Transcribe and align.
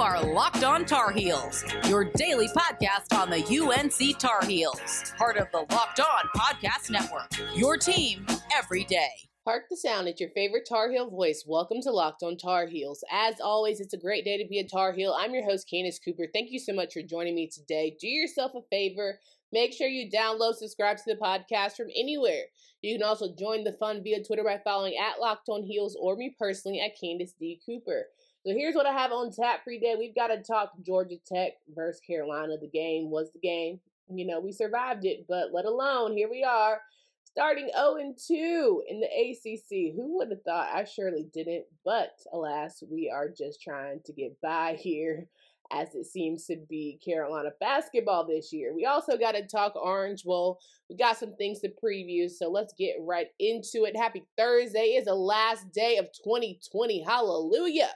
are 0.00 0.24
Locked 0.24 0.64
On 0.64 0.86
Tar 0.86 1.12
Heels, 1.12 1.62
your 1.86 2.04
daily 2.04 2.48
podcast 2.48 3.14
on 3.14 3.28
the 3.28 3.44
UNC 3.44 4.18
Tar 4.18 4.42
Heels, 4.46 5.12
part 5.18 5.36
of 5.36 5.48
the 5.52 5.66
Locked 5.70 6.00
On 6.00 6.24
Podcast 6.34 6.90
Network. 6.90 7.28
Your 7.54 7.76
team 7.76 8.24
every 8.56 8.84
day. 8.84 9.10
Hark 9.44 9.64
the 9.68 9.76
sound 9.76 10.08
at 10.08 10.18
your 10.18 10.30
favorite 10.30 10.66
Tar 10.66 10.90
Heel 10.90 11.10
voice. 11.10 11.44
Welcome 11.46 11.82
to 11.82 11.90
Locked 11.90 12.22
On 12.22 12.38
Tar 12.38 12.66
Heels. 12.66 13.04
As 13.12 13.34
always, 13.42 13.78
it's 13.78 13.92
a 13.92 13.98
great 13.98 14.24
day 14.24 14.42
to 14.42 14.48
be 14.48 14.58
a 14.58 14.66
Tar 14.66 14.94
Heel. 14.94 15.14
I'm 15.18 15.34
your 15.34 15.44
host, 15.44 15.68
Candace 15.68 15.98
Cooper. 15.98 16.28
Thank 16.32 16.50
you 16.50 16.58
so 16.58 16.72
much 16.72 16.94
for 16.94 17.02
joining 17.02 17.34
me 17.34 17.50
today. 17.52 17.94
Do 18.00 18.08
yourself 18.08 18.52
a 18.54 18.62
favor. 18.70 19.18
Make 19.52 19.74
sure 19.74 19.86
you 19.86 20.10
download, 20.10 20.54
subscribe 20.54 20.96
to 20.96 21.02
the 21.08 21.16
podcast 21.16 21.76
from 21.76 21.88
anywhere. 21.94 22.44
You 22.80 22.96
can 22.96 23.06
also 23.06 23.34
join 23.38 23.64
the 23.64 23.74
fun 23.74 24.02
via 24.02 24.24
Twitter 24.24 24.44
by 24.44 24.60
following 24.64 24.94
at 24.96 25.20
Locked 25.20 25.50
On 25.50 25.62
Heels 25.62 25.94
or 26.00 26.16
me 26.16 26.34
personally 26.38 26.80
at 26.80 26.98
Candace 26.98 27.34
D. 27.38 27.60
Cooper. 27.66 28.06
So 28.46 28.54
here's 28.54 28.74
what 28.74 28.86
I 28.86 28.92
have 28.92 29.12
on 29.12 29.30
tap 29.30 29.64
for 29.64 29.70
today. 29.70 29.96
We've 29.98 30.14
got 30.14 30.28
to 30.28 30.42
talk 30.42 30.72
Georgia 30.80 31.16
Tech 31.30 31.52
versus 31.74 32.00
Carolina. 32.00 32.56
The 32.58 32.68
game 32.68 33.10
was 33.10 33.30
the 33.32 33.38
game. 33.38 33.80
You 34.08 34.26
know, 34.26 34.40
we 34.40 34.50
survived 34.50 35.04
it, 35.04 35.26
but 35.28 35.52
let 35.52 35.66
alone, 35.66 36.16
here 36.16 36.30
we 36.30 36.42
are, 36.42 36.80
starting 37.24 37.68
0 37.76 37.96
and 37.96 38.16
2 38.16 38.82
in 38.88 39.00
the 39.00 39.06
ACC. 39.06 39.94
Who 39.94 40.16
would 40.16 40.30
have 40.30 40.42
thought? 40.42 40.74
I 40.74 40.84
surely 40.84 41.26
didn't, 41.34 41.66
but 41.84 42.12
alas, 42.32 42.82
we 42.90 43.12
are 43.14 43.28
just 43.28 43.60
trying 43.60 44.00
to 44.06 44.12
get 44.14 44.40
by 44.40 44.78
here 44.80 45.28
as 45.70 45.94
it 45.94 46.06
seems 46.06 46.46
to 46.46 46.56
be 46.68 46.98
Carolina 47.04 47.50
basketball 47.60 48.26
this 48.26 48.54
year. 48.54 48.74
We 48.74 48.86
also 48.86 49.18
got 49.18 49.32
to 49.32 49.46
talk 49.46 49.76
Orange 49.76 50.24
Bowl. 50.24 50.58
We 50.88 50.96
got 50.96 51.18
some 51.18 51.36
things 51.36 51.60
to 51.60 51.68
preview, 51.68 52.30
so 52.30 52.50
let's 52.50 52.72
get 52.72 52.96
right 53.00 53.28
into 53.38 53.84
it. 53.84 53.96
Happy 53.96 54.24
Thursday 54.38 54.96
is 54.96 55.04
the 55.04 55.14
last 55.14 55.70
day 55.72 55.98
of 55.98 56.06
2020. 56.24 57.04
Hallelujah. 57.06 57.90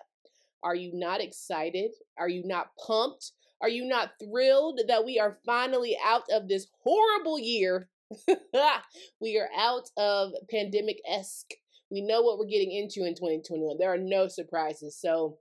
Are 0.64 0.74
you 0.74 0.90
not 0.94 1.20
excited? 1.20 1.92
Are 2.18 2.28
you 2.28 2.42
not 2.44 2.68
pumped? 2.84 3.32
Are 3.60 3.68
you 3.68 3.84
not 3.84 4.12
thrilled 4.22 4.80
that 4.88 5.04
we 5.04 5.18
are 5.20 5.38
finally 5.46 5.96
out 6.04 6.24
of 6.32 6.48
this 6.48 6.66
horrible 6.82 7.38
year? 7.38 7.88
we 9.20 9.38
are 9.38 9.48
out 9.56 9.88
of 9.96 10.32
pandemic 10.50 11.00
esque. 11.08 11.52
We 11.90 12.00
know 12.00 12.22
what 12.22 12.38
we're 12.38 12.46
getting 12.46 12.72
into 12.72 13.06
in 13.06 13.14
2021. 13.14 13.76
There 13.78 13.92
are 13.92 13.98
no 13.98 14.26
surprises. 14.26 14.98
So, 14.98 15.38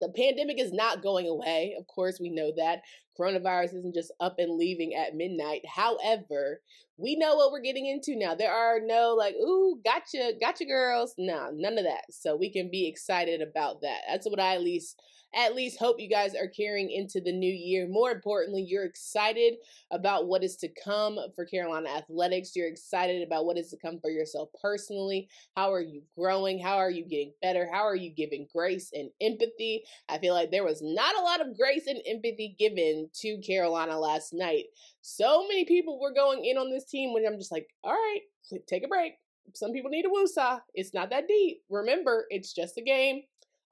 the 0.00 0.08
pandemic 0.08 0.60
is 0.60 0.72
not 0.72 1.02
going 1.02 1.28
away. 1.28 1.76
Of 1.78 1.86
course, 1.86 2.18
we 2.20 2.28
know 2.28 2.52
that. 2.56 2.82
Coronavirus 3.18 3.74
isn't 3.76 3.94
just 3.94 4.12
up 4.20 4.36
and 4.38 4.56
leaving 4.56 4.94
at 4.94 5.14
midnight. 5.14 5.62
However, 5.66 6.60
we 6.96 7.16
know 7.16 7.36
what 7.36 7.52
we're 7.52 7.60
getting 7.60 7.86
into 7.86 8.16
now. 8.16 8.34
There 8.34 8.52
are 8.52 8.78
no 8.80 9.14
like, 9.16 9.34
ooh, 9.34 9.80
gotcha, 9.84 10.32
gotcha 10.40 10.64
girls. 10.64 11.14
No, 11.18 11.50
none 11.52 11.78
of 11.78 11.84
that. 11.84 12.04
So 12.10 12.36
we 12.36 12.50
can 12.50 12.70
be 12.70 12.88
excited 12.88 13.42
about 13.42 13.80
that. 13.82 13.98
That's 14.08 14.28
what 14.28 14.40
I 14.40 14.54
at 14.54 14.62
least 14.62 15.00
at 15.34 15.54
least 15.54 15.78
hope 15.78 15.96
you 15.98 16.08
guys 16.08 16.34
are 16.34 16.48
carrying 16.48 16.90
into 16.90 17.20
the 17.20 17.32
new 17.32 17.52
year. 17.52 17.88
More 17.88 18.10
importantly, 18.10 18.66
you're 18.68 18.84
excited 18.84 19.54
about 19.90 20.26
what 20.26 20.44
is 20.44 20.56
to 20.56 20.68
come 20.84 21.18
for 21.34 21.46
Carolina 21.46 21.88
Athletics. 21.88 22.54
You're 22.54 22.68
excited 22.68 23.22
about 23.22 23.46
what 23.46 23.56
is 23.56 23.70
to 23.70 23.78
come 23.78 23.98
for 24.00 24.10
yourself 24.10 24.50
personally. 24.60 25.28
How 25.56 25.72
are 25.72 25.80
you 25.80 26.02
growing? 26.18 26.58
How 26.58 26.76
are 26.76 26.90
you 26.90 27.04
getting 27.04 27.32
better? 27.40 27.68
How 27.72 27.86
are 27.86 27.96
you 27.96 28.10
giving 28.10 28.46
grace 28.54 28.90
and 28.92 29.10
empathy? 29.20 29.84
I 30.08 30.18
feel 30.18 30.34
like 30.34 30.50
there 30.50 30.64
was 30.64 30.82
not 30.82 31.16
a 31.16 31.22
lot 31.22 31.40
of 31.40 31.56
grace 31.56 31.86
and 31.86 32.00
empathy 32.06 32.54
given 32.58 33.01
to 33.14 33.38
Carolina 33.38 33.98
last 33.98 34.32
night. 34.32 34.66
So 35.00 35.46
many 35.48 35.64
people 35.64 36.00
were 36.00 36.12
going 36.12 36.44
in 36.44 36.56
on 36.56 36.70
this 36.70 36.84
team 36.84 37.12
when 37.12 37.26
I'm 37.26 37.38
just 37.38 37.52
like, 37.52 37.68
all 37.84 37.92
right, 37.92 38.20
take 38.66 38.84
a 38.84 38.88
break. 38.88 39.14
Some 39.54 39.72
people 39.72 39.90
need 39.90 40.06
a 40.06 40.08
woosah. 40.08 40.60
It's 40.74 40.94
not 40.94 41.10
that 41.10 41.28
deep. 41.28 41.62
Remember, 41.68 42.26
it's 42.30 42.52
just 42.52 42.78
a 42.78 42.82
game. 42.82 43.22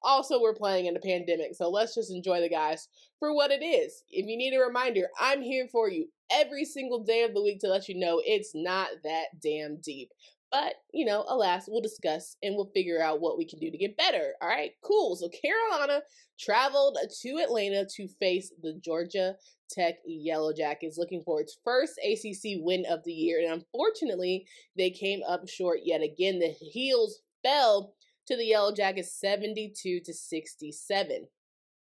Also, 0.02 0.40
we're 0.40 0.54
playing 0.54 0.86
in 0.86 0.96
a 0.96 1.00
pandemic, 1.00 1.54
so 1.54 1.68
let's 1.68 1.94
just 1.94 2.10
enjoy 2.10 2.40
the 2.40 2.48
guys 2.48 2.88
for 3.18 3.34
what 3.34 3.50
it 3.50 3.62
is. 3.62 4.02
If 4.08 4.26
you 4.26 4.36
need 4.38 4.54
a 4.54 4.60
reminder, 4.60 5.08
I'm 5.20 5.42
here 5.42 5.68
for 5.70 5.90
you 5.90 6.06
every 6.30 6.64
single 6.64 7.04
day 7.04 7.22
of 7.22 7.34
the 7.34 7.42
week 7.42 7.60
to 7.60 7.68
let 7.68 7.86
you 7.86 7.98
know 7.98 8.22
it's 8.24 8.52
not 8.54 8.88
that 9.04 9.26
damn 9.42 9.76
deep. 9.76 10.10
But, 10.50 10.74
you 10.92 11.04
know, 11.04 11.24
alas, 11.28 11.66
we'll 11.68 11.80
discuss 11.80 12.36
and 12.42 12.56
we'll 12.56 12.72
figure 12.74 13.00
out 13.00 13.20
what 13.20 13.38
we 13.38 13.44
can 13.44 13.60
do 13.60 13.70
to 13.70 13.78
get 13.78 13.96
better. 13.96 14.32
All 14.42 14.48
right, 14.48 14.72
cool. 14.82 15.14
So, 15.14 15.28
Carolina 15.28 16.02
traveled 16.38 16.98
to 17.22 17.38
Atlanta 17.38 17.86
to 17.96 18.08
face 18.18 18.52
the 18.60 18.74
Georgia 18.84 19.36
Tech 19.70 19.96
Yellow 20.04 20.52
Jackets, 20.52 20.98
looking 20.98 21.22
for 21.22 21.40
its 21.40 21.58
first 21.64 21.98
ACC 22.04 22.58
win 22.58 22.84
of 22.90 23.04
the 23.04 23.12
year. 23.12 23.40
And 23.40 23.52
unfortunately, 23.52 24.46
they 24.76 24.90
came 24.90 25.20
up 25.28 25.48
short 25.48 25.80
yet 25.84 26.02
again. 26.02 26.40
The 26.40 26.48
Heels 26.48 27.20
fell 27.44 27.94
to 28.26 28.36
the 28.36 28.46
Yellow 28.46 28.74
Jackets 28.74 29.12
72 29.20 30.00
to 30.04 30.12
67. 30.12 31.28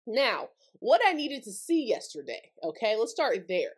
Now, 0.05 0.49
what 0.79 1.01
I 1.05 1.13
needed 1.13 1.43
to 1.43 1.51
see 1.51 1.87
yesterday, 1.87 2.51
okay, 2.63 2.95
let's 2.97 3.11
start 3.11 3.45
there. 3.47 3.71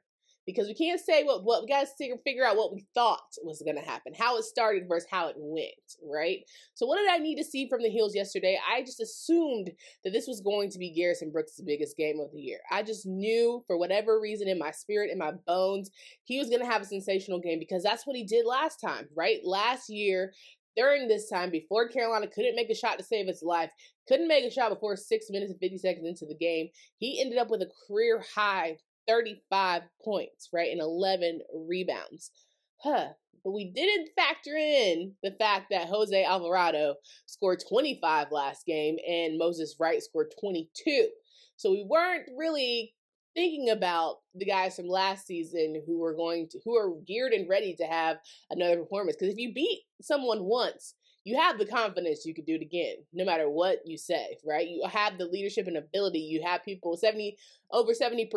Because 0.46 0.68
we 0.68 0.76
can't 0.76 1.00
say 1.00 1.24
what, 1.24 1.44
what 1.44 1.64
we 1.64 1.68
got 1.68 1.88
to 1.88 2.18
figure 2.24 2.46
out 2.46 2.58
what 2.58 2.74
we 2.74 2.86
thought 2.94 3.34
was 3.44 3.64
going 3.64 3.78
to 3.78 3.82
happen, 3.82 4.14
how 4.18 4.38
it 4.38 4.44
started 4.44 4.88
versus 4.88 5.08
how 5.10 5.28
it 5.28 5.36
went, 5.38 5.70
right? 6.04 6.40
So, 6.76 6.86
what 6.86 6.98
did 6.98 7.10
I 7.10 7.18
need 7.18 7.38
to 7.38 7.44
see 7.44 7.68
from 7.68 7.82
the 7.82 7.90
Heels 7.90 8.16
yesterday? 8.16 8.60
I 8.72 8.82
just 8.82 9.02
assumed 9.02 9.72
that 10.04 10.12
this 10.12 10.28
was 10.28 10.42
going 10.42 10.70
to 10.70 10.80
be 10.80 10.94
Garrison 10.94 11.32
Brooks' 11.32 11.62
biggest 11.66 11.98
game 11.98 12.20
of 12.20 12.32
the 12.32 12.40
year. 12.40 12.60
I 12.72 12.84
just 12.84 13.06
knew, 13.06 13.64
for 13.66 13.78
whatever 13.78 14.20
reason, 14.20 14.48
in 14.48 14.60
my 14.60 14.72
spirit, 14.72 15.12
in 15.12 15.18
my 15.18 15.32
bones, 15.48 15.90
he 16.24 16.40
was 16.40 16.50
going 16.50 16.62
to 16.62 16.72
have 16.72 16.82
a 16.82 16.86
sensational 16.86 17.40
game 17.40 17.60
because 17.60 17.84
that's 17.84 18.06
what 18.06 18.16
he 18.16 18.24
did 18.24 18.46
last 18.46 18.78
time, 18.78 19.08
right? 19.16 19.40
Last 19.44 19.90
year, 19.90 20.34
during 20.76 21.08
this 21.08 21.30
time 21.30 21.50
before 21.50 21.88
Carolina 21.88 22.28
couldn't 22.28 22.56
make 22.56 22.70
a 22.70 22.76
shot 22.76 22.98
to 22.98 23.04
save 23.04 23.28
its 23.28 23.42
life, 23.42 23.72
couldn't 24.08 24.28
make 24.28 24.46
a 24.46 24.52
shot 24.52 24.70
before 24.70 24.96
six 24.96 25.28
minutes 25.30 25.52
and 25.52 25.60
50 25.60 25.78
seconds 25.78 26.08
into 26.08 26.26
the 26.26 26.38
game. 26.38 26.68
He 26.98 27.22
ended 27.22 27.38
up 27.38 27.50
with 27.50 27.62
a 27.62 27.72
career 27.88 28.24
high 28.36 28.78
35 29.08 29.84
points, 30.04 30.50
right, 30.54 30.72
and 30.72 30.82
11 30.82 31.42
rebounds. 31.68 32.32
Huh. 32.78 33.10
But 33.44 33.52
we 33.52 33.72
didn't 33.72 34.10
factor 34.16 34.56
in 34.56 35.14
the 35.22 35.32
fact 35.32 35.68
that 35.70 35.88
Jose 35.88 36.24
Alvarado 36.24 36.96
scored 37.28 37.64
25 37.68 38.32
last 38.32 38.66
game 38.66 38.98
and 39.08 39.38
Moses 39.38 39.76
Wright 39.80 40.02
scored 40.02 40.34
22. 40.40 41.10
So 41.56 41.72
we 41.72 41.86
weren't 41.88 42.28
really 42.36 42.94
thinking 43.36 43.70
about 43.70 44.18
the 44.34 44.46
guys 44.46 44.76
from 44.76 44.88
last 44.88 45.28
season 45.28 45.84
who 45.86 46.04
are 46.04 46.16
going 46.16 46.48
to 46.50 46.60
who 46.64 46.76
are 46.76 46.90
geared 47.06 47.34
and 47.34 47.50
ready 47.50 47.76
to 47.76 47.84
have 47.84 48.18
another 48.50 48.78
performance 48.78 49.18
because 49.20 49.34
if 49.34 49.40
you 49.40 49.54
beat 49.54 49.82
someone 50.02 50.46
once 50.46 50.96
you 51.26 51.38
have 51.38 51.58
the 51.58 51.66
confidence 51.66 52.26
you 52.26 52.34
could 52.34 52.46
do 52.46 52.56
it 52.56 52.62
again 52.62 52.96
no 53.12 53.26
matter 53.26 53.50
what 53.50 53.80
you 53.86 53.98
say 53.98 54.38
right? 54.46 54.68
You 54.68 54.88
have 54.88 55.18
the 55.18 55.26
leadership 55.26 55.68
and 55.68 55.78
ability. 55.78 56.20
You 56.20 56.42
have 56.44 56.64
people 56.64 56.96
70 56.96 57.38
over 57.72 57.92
70% 57.92 58.30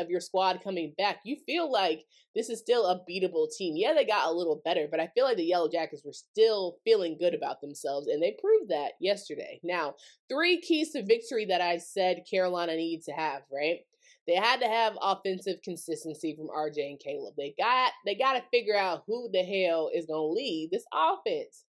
of 0.00 0.10
your 0.10 0.20
squad 0.20 0.60
coming 0.62 0.94
back. 0.96 1.20
You 1.24 1.36
feel 1.46 1.72
like 1.72 2.04
this 2.34 2.50
is 2.50 2.60
still 2.60 2.86
a 2.86 3.00
beatable 3.10 3.48
team. 3.50 3.74
Yeah 3.76 3.94
they 3.94 4.04
got 4.04 4.28
a 4.28 4.32
little 4.32 4.60
better 4.64 4.86
but 4.90 5.00
i 5.00 5.08
feel 5.14 5.24
like 5.24 5.36
the 5.36 5.44
yellow 5.44 5.68
jackets 5.68 6.04
were 6.04 6.12
still 6.12 6.76
feeling 6.84 7.16
good 7.18 7.34
about 7.34 7.60
themselves 7.60 8.06
and 8.06 8.22
they 8.22 8.36
proved 8.40 8.70
that 8.70 8.92
yesterday. 9.00 9.58
Now 9.64 9.94
three 10.28 10.60
keys 10.60 10.90
to 10.92 11.02
victory 11.02 11.46
that 11.46 11.60
i 11.60 11.78
said 11.78 12.26
carolina 12.30 12.76
needs 12.76 13.06
to 13.06 13.12
have 13.12 13.42
right? 13.52 13.80
They 14.26 14.36
had 14.36 14.60
to 14.60 14.68
have 14.68 14.96
offensive 15.02 15.60
consistency 15.62 16.34
from 16.34 16.48
RJ 16.48 16.90
and 16.90 16.98
Caleb. 16.98 17.34
They 17.36 17.54
got 17.58 17.92
they 18.06 18.14
got 18.14 18.34
to 18.34 18.42
figure 18.50 18.76
out 18.76 19.04
who 19.06 19.28
the 19.30 19.42
hell 19.42 19.90
is 19.92 20.06
going 20.06 20.30
to 20.30 20.34
lead 20.34 20.70
this 20.72 20.84
offense. 20.92 21.64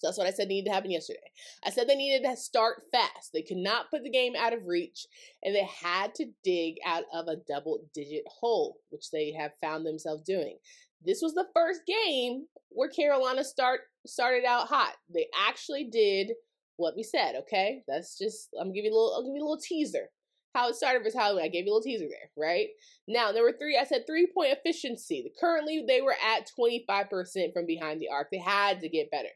So 0.00 0.06
that's 0.08 0.16
what 0.16 0.26
I 0.26 0.30
said 0.30 0.48
needed 0.48 0.68
to 0.68 0.74
happen 0.74 0.90
yesterday. 0.90 1.18
I 1.62 1.68
said 1.68 1.86
they 1.86 1.94
needed 1.94 2.26
to 2.26 2.34
start 2.34 2.84
fast. 2.90 3.32
They 3.34 3.42
could 3.42 3.58
not 3.58 3.90
put 3.90 4.02
the 4.02 4.10
game 4.10 4.32
out 4.34 4.54
of 4.54 4.66
reach, 4.66 5.06
and 5.42 5.54
they 5.54 5.68
had 5.82 6.14
to 6.14 6.32
dig 6.42 6.76
out 6.86 7.04
of 7.12 7.28
a 7.28 7.36
double 7.46 7.80
digit 7.94 8.24
hole, 8.26 8.78
which 8.88 9.10
they 9.10 9.32
have 9.38 9.52
found 9.60 9.84
themselves 9.84 10.22
doing. 10.22 10.56
This 11.04 11.20
was 11.20 11.34
the 11.34 11.48
first 11.54 11.82
game 11.86 12.46
where 12.70 12.88
Carolina 12.88 13.44
start 13.44 13.80
started 14.06 14.46
out 14.46 14.68
hot. 14.68 14.94
They 15.12 15.26
actually 15.46 15.84
did 15.84 16.32
what 16.76 16.96
we 16.96 17.02
said, 17.02 17.34
okay? 17.42 17.82
That's 17.86 18.16
just 18.16 18.48
I'm 18.58 18.68
gonna 18.68 18.74
give 18.74 18.86
you 18.86 18.92
a 18.92 18.96
little 18.96 19.12
I'll 19.14 19.22
give 19.22 19.36
you 19.36 19.42
a 19.42 19.44
little 19.44 19.60
teaser 19.62 20.08
how 20.54 20.68
it 20.68 20.74
started 20.74 21.00
versus 21.00 21.18
how 21.18 21.38
I 21.38 21.48
gave 21.48 21.66
you 21.66 21.72
a 21.72 21.74
little 21.74 21.82
teaser 21.82 22.06
there, 22.08 22.30
right? 22.36 22.68
Now, 23.06 23.30
number 23.30 23.52
three, 23.52 23.78
I 23.78 23.84
said 23.84 24.06
three 24.06 24.26
point 24.34 24.52
efficiency. 24.52 25.30
Currently, 25.40 25.84
they 25.86 26.00
were 26.00 26.14
at 26.14 26.50
25% 26.58 27.52
from 27.52 27.66
behind 27.66 28.00
the 28.00 28.08
arc. 28.08 28.28
They 28.30 28.38
had 28.38 28.80
to 28.80 28.88
get 28.88 29.10
better. 29.10 29.28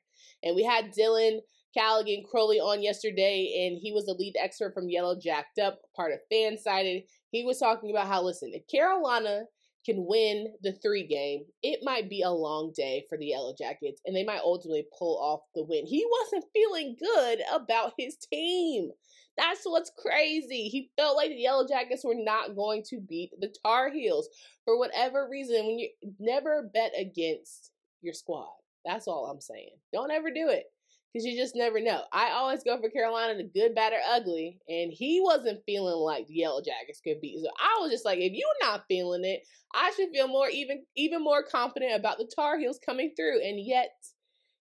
And 0.45 0.55
we 0.55 0.63
had 0.63 0.93
Dylan 0.93 1.39
Callaghan 1.77 2.23
Crowley 2.31 2.61
on 2.61 2.83
yesterday, 2.83 3.67
and 3.67 3.81
he 3.81 3.93
was 3.93 4.07
the 4.07 4.13
lead 4.13 4.37
expert 4.39 4.75
from 4.75 4.89
Yellow 4.89 5.19
Jacked 5.19 5.59
Up, 5.59 5.81
part 5.97 6.13
of 6.13 6.21
Fansided. 6.33 7.05
He 7.31 7.45
was 7.45 7.59
talking 7.59 7.91
about 7.91 8.07
how, 8.07 8.23
listen, 8.23 8.53
if 8.53 8.63
Carolina 8.69 9.45
can 9.85 10.07
win 10.07 10.55
the 10.63 10.73
three 10.73 11.07
game, 11.07 11.45
it 11.63 11.81
might 11.83 12.09
be 12.09 12.23
a 12.23 12.31
long 12.31 12.73
day 12.77 13.05
for 13.09 13.19
the 13.19 13.27
Yellow 13.27 13.55
Jackets, 13.59 14.01
and 14.07 14.15
they 14.15 14.25
might 14.25 14.41
ultimately 14.41 14.87
pull 14.97 15.19
off 15.19 15.41
the 15.55 15.65
win. 15.65 15.85
He 15.87 16.07
wasn't 16.23 16.45
feeling 16.55 16.97
good 16.99 17.41
about 17.53 17.93
his 17.99 18.17
team. 18.17 18.91
That's 19.37 19.65
what's 19.65 19.91
crazy. 19.99 20.69
He 20.69 20.91
felt 20.97 21.17
like 21.17 21.31
the 21.31 21.37
Yellow 21.37 21.67
Jackets 21.67 22.05
were 22.05 22.15
not 22.15 22.55
going 22.55 22.85
to 22.91 23.01
beat 23.01 23.31
the 23.41 23.53
Tar 23.65 23.91
Heels 23.91 24.29
for 24.65 24.79
whatever 24.79 25.29
reason. 25.29 25.67
When 25.67 25.79
you 25.79 25.89
never 26.21 26.71
bet 26.73 26.93
against 26.97 27.73
your 28.01 28.15
squad, 28.15 28.53
that's 28.85 29.09
all 29.09 29.27
I'm 29.27 29.41
saying. 29.41 29.71
Don't 29.93 30.11
ever 30.11 30.31
do 30.31 30.49
it 30.49 30.65
because 31.13 31.25
you 31.25 31.37
just 31.37 31.55
never 31.55 31.81
know. 31.81 32.03
I 32.13 32.31
always 32.31 32.65
go 32.65 32.79
for 32.81 32.91
Carolina, 32.91 33.37
the 33.37 33.45
good, 33.45 33.75
bad, 33.75 33.93
or 33.93 34.01
ugly, 34.11 34.59
and 34.69 34.93
he 34.93 35.21
wasn't 35.23 35.65
feeling 35.65 35.97
like 35.97 36.27
the 36.27 36.35
Yellow 36.35 36.61
Jackets 36.61 37.01
could 37.01 37.21
beat. 37.21 37.41
So 37.43 37.49
I 37.59 37.81
was 37.81 37.91
just 37.91 38.05
like, 38.05 38.19
if 38.19 38.33
you're 38.33 38.49
not 38.69 38.85
feeling 38.89 39.25
it, 39.25 39.47
I 39.75 39.93
should 39.97 40.11
feel 40.11 40.29
more 40.29 40.49
even 40.49 40.85
even 40.97 41.23
more 41.23 41.43
confident 41.43 41.95
about 41.95 42.19
the 42.19 42.31
Tar 42.35 42.59
Heels 42.59 42.81
coming 42.85 43.13
through. 43.17 43.41
And 43.43 43.65
yet, 43.65 43.91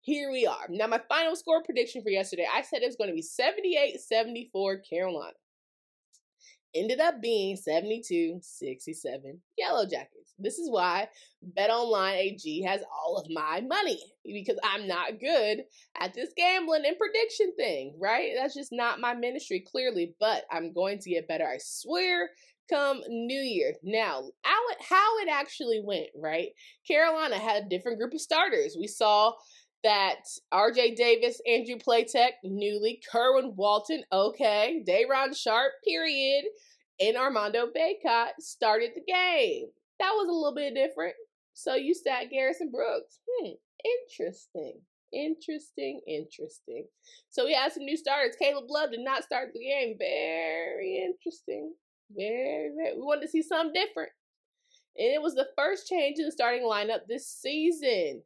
here 0.02 0.32
we 0.32 0.46
are. 0.46 0.66
Now, 0.70 0.88
my 0.88 1.02
final 1.10 1.36
score 1.36 1.64
prediction 1.64 2.02
for 2.02 2.10
yesterday, 2.10 2.48
I 2.52 2.62
said 2.62 2.82
it 2.82 2.88
was 2.88 2.96
going 2.96 3.10
to 3.10 3.16
be 3.16 3.22
78 3.22 4.00
74 4.00 4.78
Carolina 4.90 5.34
ended 6.76 7.00
up 7.00 7.22
being 7.22 7.56
72 7.56 8.40
67 8.42 9.40
Yellow 9.58 9.86
Jackets. 9.86 10.29
This 10.40 10.58
is 10.58 10.70
why 10.70 11.08
BetOnline 11.58 12.16
AG 12.16 12.64
has 12.64 12.82
all 12.92 13.18
of 13.18 13.30
my 13.30 13.62
money 13.62 14.02
because 14.24 14.58
I'm 14.64 14.88
not 14.88 15.20
good 15.20 15.64
at 16.00 16.14
this 16.14 16.30
gambling 16.36 16.86
and 16.86 16.98
prediction 16.98 17.54
thing, 17.56 17.96
right? 18.00 18.32
That's 18.36 18.56
just 18.56 18.72
not 18.72 19.00
my 19.00 19.14
ministry, 19.14 19.60
clearly, 19.60 20.16
but 20.20 20.44
I'm 20.52 20.74
going 20.74 21.00
to 21.00 21.10
get 21.10 21.28
better. 21.28 21.46
I 21.46 21.58
swear. 21.60 22.30
Come 22.70 23.02
New 23.08 23.42
Year. 23.42 23.74
Now, 23.82 24.26
how 24.44 24.60
it, 24.70 24.78
how 24.88 25.18
it 25.22 25.28
actually 25.28 25.82
went, 25.84 26.10
right? 26.16 26.50
Carolina 26.88 27.40
had 27.40 27.64
a 27.64 27.68
different 27.68 27.98
group 27.98 28.14
of 28.14 28.22
starters. 28.22 28.78
We 28.80 28.86
saw 28.86 29.34
that 29.84 30.20
RJ 30.54 30.96
Davis, 30.96 31.42
Andrew 31.48 31.78
Platek, 31.78 32.32
newly, 32.44 33.02
Kerwin 33.12 33.54
Walton, 33.56 34.04
okay, 34.12 34.84
Day'Ron 34.86 35.34
Sharpe, 35.34 35.74
period, 35.88 36.46
and 37.00 37.18
Armando 37.18 37.68
Bacot 37.68 38.32
started 38.40 38.92
the 38.96 39.02
game. 39.02 39.68
That 40.00 40.12
was 40.12 40.28
a 40.28 40.32
little 40.32 40.56
bit 40.56 40.74
different. 40.74 41.16
So 41.54 41.76
you 41.76 41.94
sat 41.94 42.30
Garrison 42.32 42.72
Brooks. 42.72 43.20
Hmm, 43.28 43.52
interesting. 43.84 44.82
Interesting, 45.12 46.02
interesting. 46.08 46.86
So 47.30 47.46
we 47.46 47.54
had 47.54 47.72
some 47.74 47.84
new 47.84 47.98
starters. 47.98 48.36
Caleb 48.40 48.66
Love 48.70 48.92
did 48.92 49.00
not 49.02 49.24
start 49.24 49.50
the 49.54 49.60
game. 49.60 49.96
Very 49.98 51.04
interesting. 51.04 51.74
Very, 52.16 52.72
very. 52.76 52.96
We 52.96 53.02
wanted 53.02 53.24
to 53.24 53.28
see 53.28 53.42
something 53.42 53.74
different. 53.74 54.12
And 54.98 55.14
it 55.14 55.22
was 55.22 55.36
the 55.36 55.50
first 55.58 55.88
change 55.88 56.20
in 56.20 56.26
the 56.26 56.32
starting 56.32 56.64
lineup 56.64 57.08
this 57.08 57.28
season. 57.28 58.22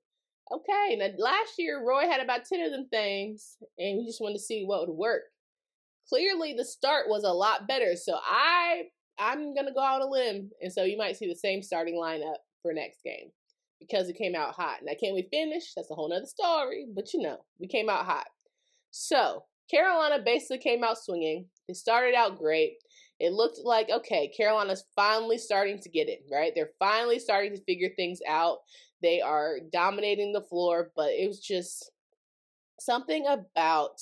Okay, 0.52 0.96
now 0.98 1.08
last 1.18 1.54
year 1.58 1.84
Roy 1.84 2.02
had 2.02 2.22
about 2.22 2.46
10 2.46 2.66
of 2.66 2.72
them 2.72 2.88
things, 2.90 3.58
and 3.78 3.98
we 3.98 4.06
just 4.06 4.22
wanted 4.22 4.36
to 4.36 4.44
see 4.44 4.64
what 4.66 4.88
would 4.88 4.94
work. 4.94 5.24
Clearly 6.10 6.54
the 6.54 6.66
start 6.66 7.08
was 7.08 7.24
a 7.24 7.32
lot 7.32 7.68
better. 7.68 7.96
So 7.96 8.18
I 8.24 8.84
I'm 9.20 9.54
gonna 9.56 9.74
go 9.74 9.82
out 9.82 10.02
a 10.02 10.08
limb, 10.08 10.52
and 10.62 10.72
so 10.72 10.84
you 10.84 10.98
might 10.98 11.18
see 11.18 11.28
the 11.28 11.36
same 11.36 11.62
starting 11.62 11.96
lineup 11.96 12.38
for 12.62 12.74
next 12.74 13.04
game 13.04 13.32
because 13.80 14.10
it 14.10 14.18
came 14.18 14.36
out 14.36 14.54
hot. 14.54 14.80
Now, 14.84 14.94
can 15.00 15.14
we 15.14 15.28
finish? 15.32 15.74
That's 15.76 15.92
a 15.92 15.96
whole 15.96 16.10
nother 16.10 16.26
story, 16.26 16.88
but 16.94 17.14
you 17.14 17.22
know, 17.22 17.38
we 17.60 17.68
came 17.68 17.90
out 17.90 18.06
hot. 18.06 18.28
So 18.92 19.44
Carolina 19.70 20.24
basically 20.24 20.60
came 20.60 20.84
out 20.84 20.98
swinging. 20.98 21.46
It 21.68 21.76
started 21.78 22.16
out 22.16 22.38
great. 22.38 22.78
It 23.20 23.34
looked 23.34 23.60
like 23.64 23.90
okay, 23.90 24.30
Carolina's 24.36 24.86
finally 24.96 25.38
starting 25.38 25.80
to 25.80 25.90
get 25.90 26.10
it 26.10 26.24
right. 26.32 26.52
They're 26.56 26.72
finally 26.80 27.20
starting 27.20 27.56
to 27.56 27.64
figure 27.64 27.90
things 27.96 28.20
out. 28.28 28.60
They 29.02 29.22
are 29.22 29.60
dominating 29.72 30.34
the 30.34 30.42
floor, 30.42 30.92
but 30.96 31.10
it 31.12 31.28
was 31.28 31.40
just 31.40 31.92
something 32.80 33.26
about 33.28 34.02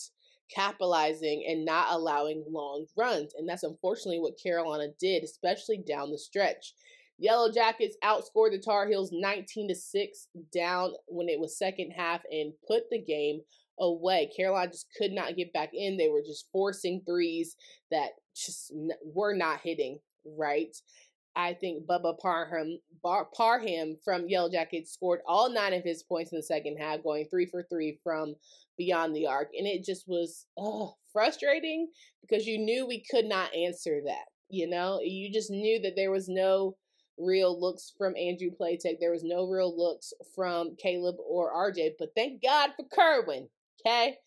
capitalizing 0.54 1.46
and 1.48 1.66
not 1.66 1.88
allowing 1.92 2.44
long 2.50 2.86
runs. 2.98 3.34
And 3.38 3.48
that's 3.48 3.64
unfortunately 3.64 4.20
what 4.20 4.42
Carolina 4.42 4.88
did, 5.00 5.24
especially 5.24 5.84
down 5.88 6.12
the 6.12 6.18
stretch. 6.18 6.74
Yellow 7.18 7.52
Jackets 7.52 7.98
outscored 8.04 8.52
the 8.52 8.62
Tar 8.64 8.88
Heels 8.88 9.12
19 9.14 9.68
to 9.68 9.76
6 9.76 10.28
down 10.54 10.94
when 11.08 11.30
it 11.30 11.40
was 11.40 11.58
second 11.58 11.92
half 11.92 12.24
and 12.32 12.54
put 12.68 12.84
the 12.90 13.00
game 13.00 13.42
away. 13.80 14.32
Carolina 14.36 14.72
just 14.72 14.88
could 14.98 15.12
not 15.12 15.36
get 15.36 15.54
back 15.54 15.70
in. 15.74 15.98
They 15.98 16.10
were 16.10 16.24
just 16.26 16.48
forcing 16.52 17.02
threes 17.06 17.56
that 17.92 18.10
just 18.36 18.74
were 19.06 19.36
not 19.36 19.60
hitting, 19.64 20.00
right? 20.26 20.76
I 21.36 21.54
think 21.54 21.86
Bubba 21.86 22.20
Parham, 22.20 22.80
Bar, 23.02 23.28
Parham 23.36 23.96
from 24.04 24.28
Yellow 24.28 24.50
Jackets 24.50 24.92
scored 24.92 25.22
all 25.26 25.50
nine 25.50 25.74
of 25.74 25.84
his 25.84 26.04
points 26.04 26.32
in 26.32 26.38
the 26.38 26.44
second 26.44 26.78
half, 26.78 27.04
going 27.04 27.26
three 27.30 27.46
for 27.46 27.64
three 27.64 28.00
from 28.04 28.36
beyond 28.78 29.16
the 29.16 29.28
arc. 29.28 29.50
And 29.58 29.66
it 29.66 29.86
just 29.86 30.08
was 30.08 30.46
oh, 30.58 30.96
frustrating 31.14 31.88
because 32.22 32.46
you 32.46 32.58
knew 32.58 32.86
we 32.86 33.04
could 33.10 33.26
not 33.26 33.56
answer 33.56 34.02
that. 34.06 34.26
You 34.50 34.70
know, 34.70 35.00
you 35.02 35.32
just 35.32 35.50
knew 35.50 35.82
that 35.82 35.96
there 35.96 36.12
was 36.12 36.28
no 36.28 36.76
real 37.18 37.60
looks 37.60 37.94
from 37.98 38.16
Andrew 38.18 38.50
Platek. 38.50 39.00
There 39.00 39.12
was 39.12 39.24
no 39.24 39.48
real 39.48 39.76
looks 39.76 40.14
from 40.36 40.76
Caleb 40.76 41.16
or 41.26 41.54
RJ. 41.54 41.92
But 41.98 42.10
thank 42.16 42.42
God 42.42 42.72
for 42.76 42.86
Kerwin. 42.94 43.48
Okay. 43.86 44.18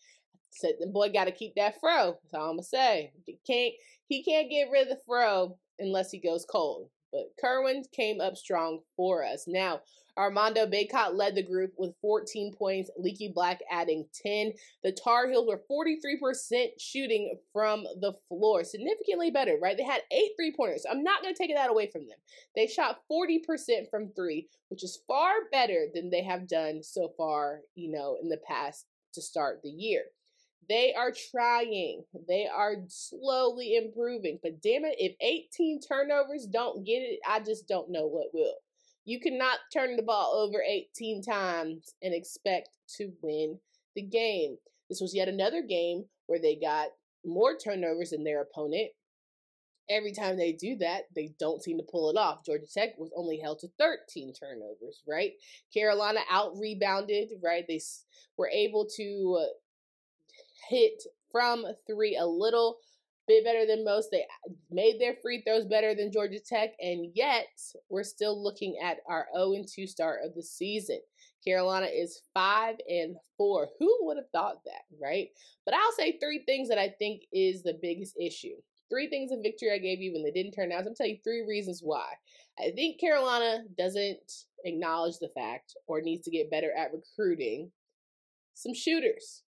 Said 0.49 0.75
the 0.79 0.87
boy 0.87 1.11
got 1.11 1.25
to 1.25 1.31
keep 1.31 1.53
that 1.55 1.79
fro. 1.79 2.17
That's 2.23 2.33
all 2.33 2.49
I'm 2.49 2.55
gonna 2.55 2.63
say. 2.63 3.11
He 3.25 3.37
can't 3.45 3.73
he 4.07 4.23
can't 4.23 4.49
get 4.49 4.69
rid 4.71 4.83
of 4.83 4.89
the 4.89 5.01
fro 5.05 5.57
unless 5.79 6.11
he 6.11 6.19
goes 6.19 6.45
cold. 6.49 6.89
But 7.15 7.31
Kerwin 7.39 7.83
came 7.93 8.19
up 8.19 8.35
strong 8.35 8.81
for 8.97 9.23
us. 9.23 9.45
Now, 9.47 9.81
Armando 10.17 10.65
Bacot 10.65 11.15
led 11.15 11.35
the 11.35 11.43
group 11.43 11.73
with 11.77 11.95
14 12.01 12.53
points, 12.53 12.89
Leaky 12.97 13.31
Black 13.33 13.59
adding 13.71 14.05
10. 14.25 14.53
The 14.83 14.91
Tar 14.91 15.29
Heels 15.29 15.47
were 15.47 15.61
43% 15.69 16.67
shooting 16.77 17.37
from 17.53 17.83
the 18.01 18.13
floor, 18.27 18.63
significantly 18.63 19.31
better, 19.31 19.57
right? 19.61 19.77
They 19.77 19.83
had 19.83 20.01
eight 20.11 20.31
three 20.37 20.53
pointers. 20.55 20.85
I'm 20.89 21.03
not 21.03 21.21
going 21.21 21.33
to 21.33 21.37
take 21.37 21.55
that 21.55 21.69
away 21.69 21.89
from 21.91 22.07
them. 22.07 22.17
They 22.55 22.67
shot 22.67 23.01
40% 23.11 23.89
from 23.89 24.11
three, 24.15 24.47
which 24.69 24.83
is 24.83 25.01
far 25.07 25.31
better 25.51 25.87
than 25.93 26.09
they 26.09 26.23
have 26.23 26.47
done 26.47 26.81
so 26.83 27.13
far, 27.17 27.61
you 27.75 27.91
know, 27.91 28.17
in 28.21 28.29
the 28.29 28.39
past 28.47 28.85
to 29.13 29.21
start 29.21 29.61
the 29.63 29.69
year. 29.69 30.03
They 30.67 30.93
are 30.93 31.13
trying. 31.31 32.03
They 32.27 32.47
are 32.47 32.75
slowly 32.87 33.75
improving. 33.75 34.39
But 34.41 34.61
damn 34.61 34.85
it, 34.85 34.95
if 34.97 35.15
18 35.21 35.79
turnovers 35.81 36.47
don't 36.47 36.85
get 36.85 36.99
it, 36.99 37.19
I 37.27 37.39
just 37.39 37.67
don't 37.67 37.91
know 37.91 38.07
what 38.07 38.33
will. 38.33 38.55
You 39.05 39.19
cannot 39.19 39.59
turn 39.71 39.95
the 39.95 40.01
ball 40.01 40.33
over 40.33 40.63
18 40.67 41.21
times 41.21 41.93
and 42.01 42.13
expect 42.13 42.69
to 42.97 43.11
win 43.21 43.59
the 43.95 44.01
game. 44.01 44.57
This 44.89 45.01
was 45.01 45.15
yet 45.15 45.27
another 45.27 45.61
game 45.61 46.05
where 46.25 46.39
they 46.39 46.55
got 46.55 46.87
more 47.23 47.55
turnovers 47.55 48.11
than 48.11 48.23
their 48.23 48.41
opponent. 48.41 48.89
Every 49.87 50.13
time 50.13 50.37
they 50.37 50.51
do 50.51 50.77
that, 50.77 51.03
they 51.15 51.35
don't 51.39 51.61
seem 51.61 51.77
to 51.77 51.83
pull 51.83 52.09
it 52.09 52.17
off. 52.17 52.43
Georgia 52.43 52.65
Tech 52.71 52.97
was 52.97 53.11
only 53.15 53.37
held 53.37 53.59
to 53.59 53.67
13 53.77 54.33
turnovers, 54.33 55.03
right? 55.07 55.33
Carolina 55.71 56.21
out 56.31 56.57
rebounded, 56.57 57.29
right? 57.43 57.65
They 57.67 57.79
were 58.35 58.49
able 58.49 58.87
to 58.97 59.37
uh, 59.41 59.53
hit 60.69 61.03
from 61.31 61.65
three 61.87 62.17
a 62.17 62.25
little 62.25 62.77
bit 63.27 63.43
better 63.43 63.65
than 63.65 63.83
most. 63.83 64.09
They 64.11 64.25
made 64.71 64.99
their 64.99 65.15
free 65.21 65.41
throws 65.41 65.65
better 65.65 65.95
than 65.95 66.11
Georgia 66.11 66.39
Tech, 66.39 66.71
and 66.79 67.11
yet 67.13 67.47
we're 67.89 68.03
still 68.03 68.41
looking 68.41 68.77
at 68.83 68.97
our 69.07 69.27
0 69.35 69.63
2 69.67 69.87
start 69.87 70.21
of 70.23 70.35
the 70.35 70.43
season. 70.43 70.99
Carolina 71.45 71.87
is 71.87 72.21
5 72.33 72.75
and 72.89 73.15
4. 73.37 73.69
Who 73.79 73.97
would 74.01 74.17
have 74.17 74.29
thought 74.31 74.63
that, 74.65 74.83
right? 75.01 75.29
But 75.63 75.75
I'll 75.75 75.91
say 75.97 76.17
three 76.17 76.43
things 76.45 76.69
that 76.69 76.79
I 76.79 76.89
think 76.97 77.23
is 77.31 77.61
the 77.61 77.77
biggest 77.81 78.15
issue. 78.19 78.55
Three 78.89 79.09
things 79.09 79.31
of 79.31 79.39
victory 79.43 79.71
I 79.71 79.77
gave 79.79 79.99
you 79.99 80.13
when 80.13 80.23
they 80.23 80.31
didn't 80.31 80.53
turn 80.53 80.71
out. 80.71 80.79
I'm 80.79 80.85
to 80.85 80.93
tell 80.95 81.07
you 81.07 81.17
three 81.23 81.43
reasons 81.47 81.81
why. 81.83 82.05
I 82.59 82.71
think 82.71 82.99
Carolina 82.99 83.63
doesn't 83.77 84.45
acknowledge 84.63 85.17
the 85.19 85.29
fact 85.29 85.75
or 85.87 86.01
needs 86.01 86.23
to 86.25 86.31
get 86.31 86.51
better 86.51 86.71
at 86.75 86.91
recruiting 86.93 87.71
some 88.53 88.73
shooters. 88.73 89.43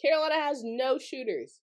Carolina 0.00 0.34
has 0.34 0.62
no 0.64 0.98
shooters. 0.98 1.60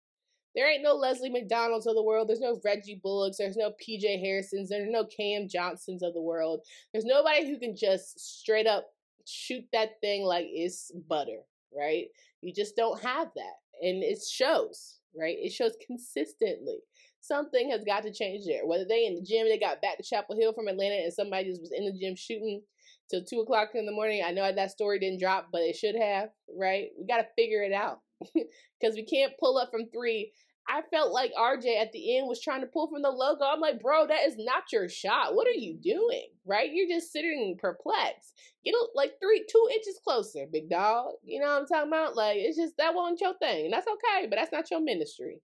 There 0.56 0.72
ain't 0.72 0.84
no 0.84 0.96
Leslie 0.96 1.30
McDonald's 1.30 1.86
of 1.86 1.96
the 1.96 2.04
world. 2.04 2.30
There's 2.30 2.40
no 2.40 2.60
Reggie 2.64 3.00
Bullocks. 3.04 3.38
There's 3.38 3.58
no 3.58 3.72
PJ 3.72 4.24
Hairstons. 4.24 4.70
There's 4.70 4.90
no 4.90 5.06
Cam 5.06 5.50
Johnsons 5.50 6.02
of 6.02 6.14
the 6.14 6.22
world. 6.22 6.62
There's 6.94 7.06
nobody 7.06 7.50
who 7.50 7.60
can 7.60 7.76
just 7.76 8.40
straight 8.40 8.68
up 8.68 8.88
shoot 9.26 9.66
that 9.74 10.00
thing 10.02 10.24
like 10.24 10.46
it's 10.48 10.92
butter, 11.10 11.42
right? 11.76 12.06
You 12.42 12.54
just 12.54 12.76
don't 12.78 13.02
have 13.02 13.30
that. 13.36 13.56
And 13.82 14.02
it 14.02 14.20
shows, 14.22 15.00
right? 15.18 15.36
It 15.38 15.52
shows 15.52 15.74
consistently. 15.86 16.78
Something 17.20 17.70
has 17.72 17.84
got 17.84 18.04
to 18.04 18.14
change 18.14 18.46
there. 18.46 18.66
Whether 18.66 18.86
they 18.86 19.08
in 19.08 19.16
the 19.16 19.22
gym, 19.22 19.50
they 19.50 19.60
got 19.60 19.82
back 19.82 19.98
to 19.98 20.04
Chapel 20.04 20.38
Hill 20.38 20.54
from 20.54 20.68
Atlanta 20.68 21.04
and 21.04 21.14
somebody 21.14 21.50
just 21.50 21.62
was 21.62 21.74
in 21.74 21.86
the 21.86 21.92
gym 21.92 22.16
shooting 22.16 22.62
till 23.10 23.24
two 23.24 23.40
o'clock 23.40 23.70
in 23.76 23.86
the 23.86 23.92
morning. 23.92 24.24
I 24.26 24.32
know 24.32 24.52
that 24.52 24.72
story 24.72 25.00
didn't 25.00 25.20
drop, 25.20 25.50
but 25.52 25.62
it 25.62 25.76
should 25.76 25.96
have, 25.96 26.30
right? 26.58 26.88
We 27.00 27.06
got 27.06 27.18
to 27.18 27.28
figure 27.36 27.64
it 27.64 27.74
out 27.74 28.00
because 28.34 28.96
we 28.96 29.06
can't 29.06 29.34
pull 29.40 29.58
up 29.58 29.70
from 29.72 29.90
three 29.94 30.32
I 30.68 30.82
felt 30.90 31.14
like 31.14 31.32
RJ 31.40 31.80
at 31.80 31.92
the 31.92 32.18
end 32.18 32.28
was 32.28 32.42
trying 32.42 32.62
to 32.62 32.68
pull 32.68 32.88
from 32.88 33.04
the 33.04 33.12
logo. 33.12 33.44
I'm 33.46 33.60
like, 33.60 33.80
bro, 33.80 34.08
that 34.08 34.26
is 34.26 34.36
not 34.38 34.72
your 34.72 34.90
shot. 34.90 35.36
What 35.36 35.48
are 35.48 35.52
you 35.52 35.78
doing? 35.78 36.28
Right? 36.46 36.72
You're 36.74 36.88
just 36.88 37.12
sitting 37.12 37.56
perplexed. 37.60 38.34
Get 38.64 38.74
like 38.96 39.14
three, 39.22 39.46
two 39.50 39.68
inches 39.72 40.00
closer, 40.04 40.48
big 40.52 40.70
dog. 40.70 41.14
You 41.24 41.40
know 41.40 41.48
what 41.48 41.62
I'm 41.62 41.68
talking 41.68 41.90
about? 41.90 42.16
Like, 42.16 42.38
it's 42.38 42.58
just 42.58 42.78
that 42.78 42.96
wasn't 42.96 43.22
your 43.22 43.36
thing. 43.38 43.66
And 43.66 43.74
that's 43.74 43.88
okay, 43.88 44.28
but 44.28 44.38
that's 44.38 44.52
not 44.52 44.72
your 44.72 44.82
ministry. 44.82 45.40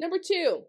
Number 0.00 0.16
two, 0.18 0.62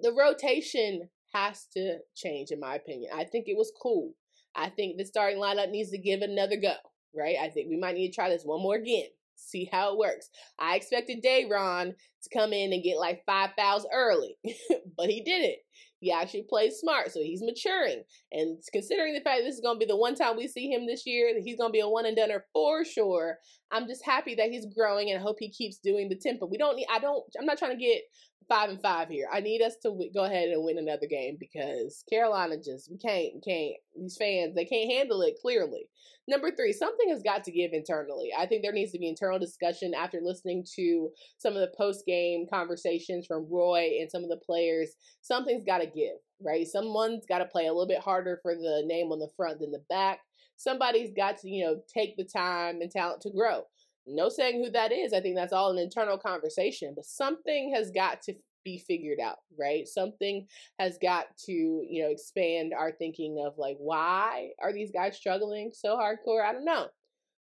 the 0.00 0.12
rotation 0.12 1.08
has 1.34 1.66
to 1.74 1.98
change, 2.14 2.50
in 2.52 2.60
my 2.60 2.76
opinion. 2.76 3.10
I 3.14 3.24
think 3.24 3.46
it 3.48 3.56
was 3.56 3.72
cool. 3.82 4.12
I 4.58 4.70
think 4.70 4.96
the 4.96 5.04
starting 5.04 5.38
lineup 5.38 5.70
needs 5.70 5.90
to 5.90 5.98
give 5.98 6.20
another 6.20 6.56
go, 6.56 6.74
right? 7.14 7.36
I 7.40 7.48
think 7.48 7.68
we 7.68 7.78
might 7.78 7.94
need 7.94 8.10
to 8.10 8.14
try 8.14 8.28
this 8.28 8.42
one 8.42 8.60
more 8.60 8.74
again. 8.74 9.06
See 9.36 9.68
how 9.70 9.92
it 9.92 9.98
works. 9.98 10.28
I 10.58 10.74
expected 10.74 11.22
Day'Ron 11.22 11.94
to 11.94 12.30
come 12.36 12.52
in 12.52 12.72
and 12.72 12.82
get 12.82 12.98
like 12.98 13.22
five 13.24 13.50
fouls 13.56 13.86
early, 13.94 14.36
but 14.96 15.08
he 15.08 15.22
didn't. 15.22 15.58
He 16.00 16.12
actually 16.12 16.44
plays 16.48 16.76
smart, 16.76 17.12
so 17.12 17.20
he's 17.20 17.42
maturing. 17.42 18.02
And 18.32 18.58
considering 18.72 19.14
the 19.14 19.20
fact 19.20 19.42
this 19.44 19.54
is 19.54 19.60
going 19.60 19.76
to 19.76 19.84
be 19.84 19.90
the 19.90 19.96
one 19.96 20.14
time 20.14 20.36
we 20.36 20.46
see 20.48 20.70
him 20.70 20.86
this 20.86 21.06
year, 21.06 21.32
that 21.34 21.42
he's 21.42 21.56
going 21.56 21.70
to 21.70 21.72
be 21.72 21.80
a 21.80 21.88
one 21.88 22.06
and 22.06 22.16
doneer 22.16 22.44
for 22.52 22.84
sure. 22.84 23.38
I'm 23.70 23.86
just 23.86 24.04
happy 24.04 24.34
that 24.36 24.50
he's 24.50 24.66
growing 24.74 25.10
and 25.10 25.18
I 25.18 25.22
hope 25.22 25.36
he 25.38 25.50
keeps 25.50 25.78
doing 25.78 26.08
the 26.08 26.16
tempo. 26.16 26.46
We 26.46 26.58
don't 26.58 26.76
need, 26.76 26.86
I 26.90 26.98
don't, 26.98 27.24
I'm 27.38 27.46
not 27.46 27.58
trying 27.58 27.76
to 27.76 27.84
get 27.84 28.02
five 28.48 28.70
and 28.70 28.80
five 28.80 29.08
here. 29.08 29.28
I 29.32 29.40
need 29.40 29.62
us 29.62 29.74
to 29.82 29.90
w- 29.90 30.10
go 30.12 30.24
ahead 30.24 30.48
and 30.48 30.64
win 30.64 30.78
another 30.78 31.06
game 31.06 31.36
because 31.38 32.02
Carolina 32.08 32.56
just, 32.56 32.90
we 32.90 32.96
can't, 32.96 33.44
can't, 33.44 33.74
these 33.94 34.16
fans, 34.16 34.54
they 34.54 34.64
can't 34.64 34.90
handle 34.90 35.20
it 35.22 35.38
clearly. 35.40 35.88
Number 36.26 36.50
three, 36.50 36.72
something 36.72 37.08
has 37.10 37.22
got 37.22 37.44
to 37.44 37.52
give 37.52 37.72
internally. 37.72 38.30
I 38.36 38.46
think 38.46 38.62
there 38.62 38.72
needs 38.72 38.92
to 38.92 38.98
be 38.98 39.08
internal 39.08 39.38
discussion 39.38 39.94
after 39.94 40.20
listening 40.22 40.64
to 40.76 41.10
some 41.38 41.54
of 41.54 41.60
the 41.60 41.72
post 41.76 42.04
game 42.06 42.46
conversations 42.52 43.26
from 43.26 43.46
Roy 43.50 43.98
and 44.00 44.10
some 44.10 44.24
of 44.24 44.30
the 44.30 44.36
players. 44.36 44.90
Something's 45.22 45.64
got 45.64 45.78
to 45.78 45.86
give, 45.86 46.16
right? 46.44 46.66
Someone's 46.66 47.24
got 47.26 47.38
to 47.38 47.46
play 47.46 47.66
a 47.66 47.72
little 47.72 47.86
bit 47.86 48.00
harder 48.00 48.40
for 48.42 48.54
the 48.54 48.82
name 48.86 49.12
on 49.12 49.18
the 49.18 49.30
front 49.36 49.60
than 49.60 49.70
the 49.70 49.82
back. 49.88 50.20
Somebody's 50.56 51.12
got 51.16 51.38
to, 51.38 51.48
you 51.48 51.64
know, 51.64 51.80
take 51.92 52.16
the 52.16 52.24
time 52.24 52.80
and 52.80 52.90
talent 52.90 53.22
to 53.22 53.30
grow. 53.30 53.62
No 54.08 54.28
saying 54.28 54.62
who 54.62 54.70
that 54.70 54.92
is. 54.92 55.12
I 55.12 55.20
think 55.20 55.36
that's 55.36 55.52
all 55.52 55.70
an 55.70 55.78
internal 55.78 56.18
conversation, 56.18 56.92
but 56.94 57.04
something 57.04 57.72
has 57.74 57.90
got 57.90 58.22
to 58.22 58.34
be 58.64 58.78
figured 58.78 59.20
out, 59.20 59.38
right? 59.58 59.86
Something 59.86 60.46
has 60.78 60.98
got 61.00 61.26
to, 61.46 61.52
you 61.52 62.02
know, 62.02 62.10
expand 62.10 62.72
our 62.78 62.92
thinking 62.92 63.42
of 63.44 63.58
like 63.58 63.76
why 63.78 64.50
are 64.62 64.72
these 64.72 64.90
guys 64.90 65.16
struggling 65.16 65.70
so 65.72 65.96
hardcore? 65.96 66.44
I 66.44 66.52
don't 66.52 66.64
know. 66.64 66.88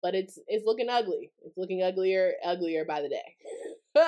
But 0.01 0.15
it's 0.15 0.39
it's 0.47 0.65
looking 0.65 0.89
ugly. 0.89 1.31
It's 1.45 1.57
looking 1.57 1.83
uglier, 1.83 2.33
uglier 2.43 2.85
by 2.85 3.01
the 3.01 3.09
day. 3.09 3.35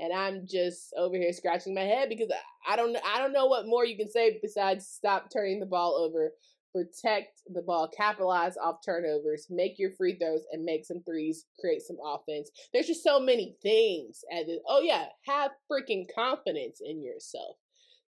and 0.00 0.12
I'm 0.12 0.46
just 0.46 0.92
over 0.96 1.16
here 1.16 1.32
scratching 1.32 1.74
my 1.74 1.82
head 1.82 2.08
because 2.08 2.28
I 2.68 2.76
don't 2.76 2.96
I 3.04 3.18
don't 3.18 3.32
know 3.32 3.46
what 3.46 3.66
more 3.66 3.84
you 3.84 3.96
can 3.96 4.10
say 4.10 4.38
besides 4.42 4.86
stop 4.86 5.28
turning 5.32 5.60
the 5.60 5.66
ball 5.66 5.94
over 5.94 6.32
protect 6.74 7.42
the 7.52 7.62
ball, 7.62 7.88
capitalize 7.96 8.56
off 8.56 8.84
turnovers, 8.84 9.46
make 9.48 9.78
your 9.78 9.92
free 9.92 10.16
throws, 10.18 10.42
and 10.50 10.64
make 10.64 10.84
some 10.84 11.02
threes, 11.04 11.46
create 11.60 11.82
some 11.82 11.98
offense. 12.04 12.50
There's 12.72 12.88
just 12.88 13.04
so 13.04 13.20
many 13.20 13.56
things. 13.62 14.24
And 14.30 14.48
oh 14.68 14.80
yeah, 14.80 15.06
have 15.26 15.52
freaking 15.70 16.06
confidence 16.12 16.80
in 16.84 17.02
yourself. 17.02 17.56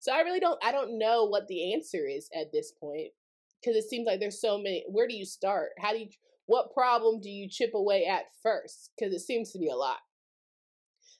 So 0.01 0.13
I 0.13 0.21
really 0.21 0.41
don't 0.41 0.63
I 0.63 0.73
don't 0.73 0.99
know 0.99 1.25
what 1.25 1.49
the 1.49 1.73
answer 1.75 2.07
is 2.07 2.29
at 2.35 2.53
this 2.53 2.73
point 2.73 3.09
because 3.61 3.77
it 3.77 3.89
seems 3.89 4.07
like 4.07 4.21
there's 4.21 4.41
so 4.41 4.59
many. 4.59 4.85
Where 4.89 5.09
do 5.09 5.15
you 5.15 5.25
start? 5.25 5.71
How 5.79 5.93
do 5.93 5.99
you 5.99 6.09
what 6.47 6.75
problem 6.75 7.21
do 7.21 7.31
you 7.31 7.49
chip 7.49 7.73
away 7.75 8.07
at 8.07 8.25
first? 8.43 8.91
Because 8.97 9.15
it 9.15 9.21
seems 9.21 9.53
to 9.53 9.59
be 9.59 9.69
a 9.69 9.77
lot. 9.77 9.99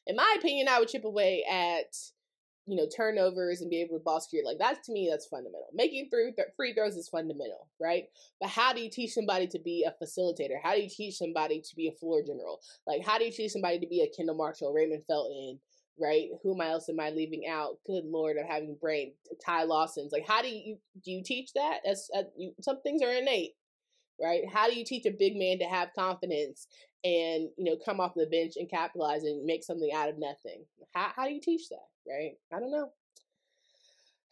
In 0.07 0.17
my 0.17 0.37
opinion, 0.39 0.69
I 0.69 0.79
would 0.79 0.89
chip 0.89 1.05
away 1.05 1.45
at 1.51 1.97
you 2.67 2.77
know, 2.77 2.87
turnovers 2.95 3.61
and 3.61 3.71
be 3.71 3.81
able 3.81 3.97
to 3.97 4.03
ball 4.03 4.21
secure. 4.21 4.45
Like 4.45 4.59
that 4.59 4.83
to 4.85 4.93
me, 4.93 5.09
that's 5.09 5.27
fundamental. 5.27 5.69
Making 5.73 6.09
through 6.11 6.33
th- 6.33 6.49
free 6.57 6.75
throws 6.75 6.97
is 6.97 7.09
fundamental, 7.09 7.69
right? 7.81 8.05
But 8.41 8.51
how 8.51 8.73
do 8.73 8.81
you 8.81 8.91
teach 8.91 9.13
somebody 9.13 9.47
to 9.49 9.59
be 9.61 9.87
a 9.87 10.05
facilitator? 10.05 10.57
How 10.63 10.75
do 10.75 10.83
you 10.83 10.91
teach 10.91 11.17
somebody 11.17 11.61
to 11.61 11.77
be 11.77 11.87
a 11.87 11.93
floor 11.93 12.23
general? 12.27 12.61
Like 12.87 13.05
how 13.07 13.19
do 13.19 13.25
you 13.25 13.31
teach 13.31 13.53
somebody 13.53 13.79
to 13.79 13.87
be 13.87 14.03
a 14.03 14.17
Kendall 14.17 14.37
Marshall, 14.37 14.73
Raymond 14.73 15.05
Felton, 15.07 15.61
right? 15.99 16.29
Who 16.43 16.55
am 16.55 16.61
I 16.61 16.71
else 16.71 16.89
am 16.89 16.99
I 16.99 17.11
leaving 17.11 17.47
out? 17.49 17.79
Good 17.87 18.05
lord, 18.05 18.37
I'm 18.37 18.47
having 18.47 18.77
brain. 18.81 19.13
Ty 19.45 19.65
Lawson's. 19.65 20.13
Like 20.13 20.27
how 20.27 20.43
do 20.43 20.49
you 20.49 20.79
do 21.05 21.13
you 21.13 21.23
teach 21.23 21.53
that? 21.55 21.79
As 21.89 22.11
uh, 22.17 22.25
you, 22.37 22.53
some 22.61 22.83
things 22.83 23.01
are 23.01 23.13
innate, 23.13 23.53
right? 24.21 24.43
How 24.53 24.69
do 24.69 24.77
you 24.77 24.85
teach 24.85 25.07
a 25.07 25.13
big 25.13 25.37
man 25.37 25.61
to 25.61 25.67
have 25.67 25.95
confidence 25.97 26.67
and 27.05 27.49
you 27.57 27.65
know 27.65 27.77
come 27.85 28.01
off 28.01 28.15
the 28.17 28.27
bench 28.27 28.55
and 28.57 28.69
capitalize 28.69 29.23
and 29.23 29.45
make 29.45 29.63
something 29.63 29.93
out 29.95 30.09
of 30.09 30.19
nothing? 30.19 30.65
How 30.93 31.13
how 31.15 31.27
do 31.27 31.33
you 31.33 31.41
teach 31.41 31.69
that? 31.69 31.87
Right? 32.09 32.33
I 32.53 32.61
don't 32.61 32.71
know. 32.71 32.91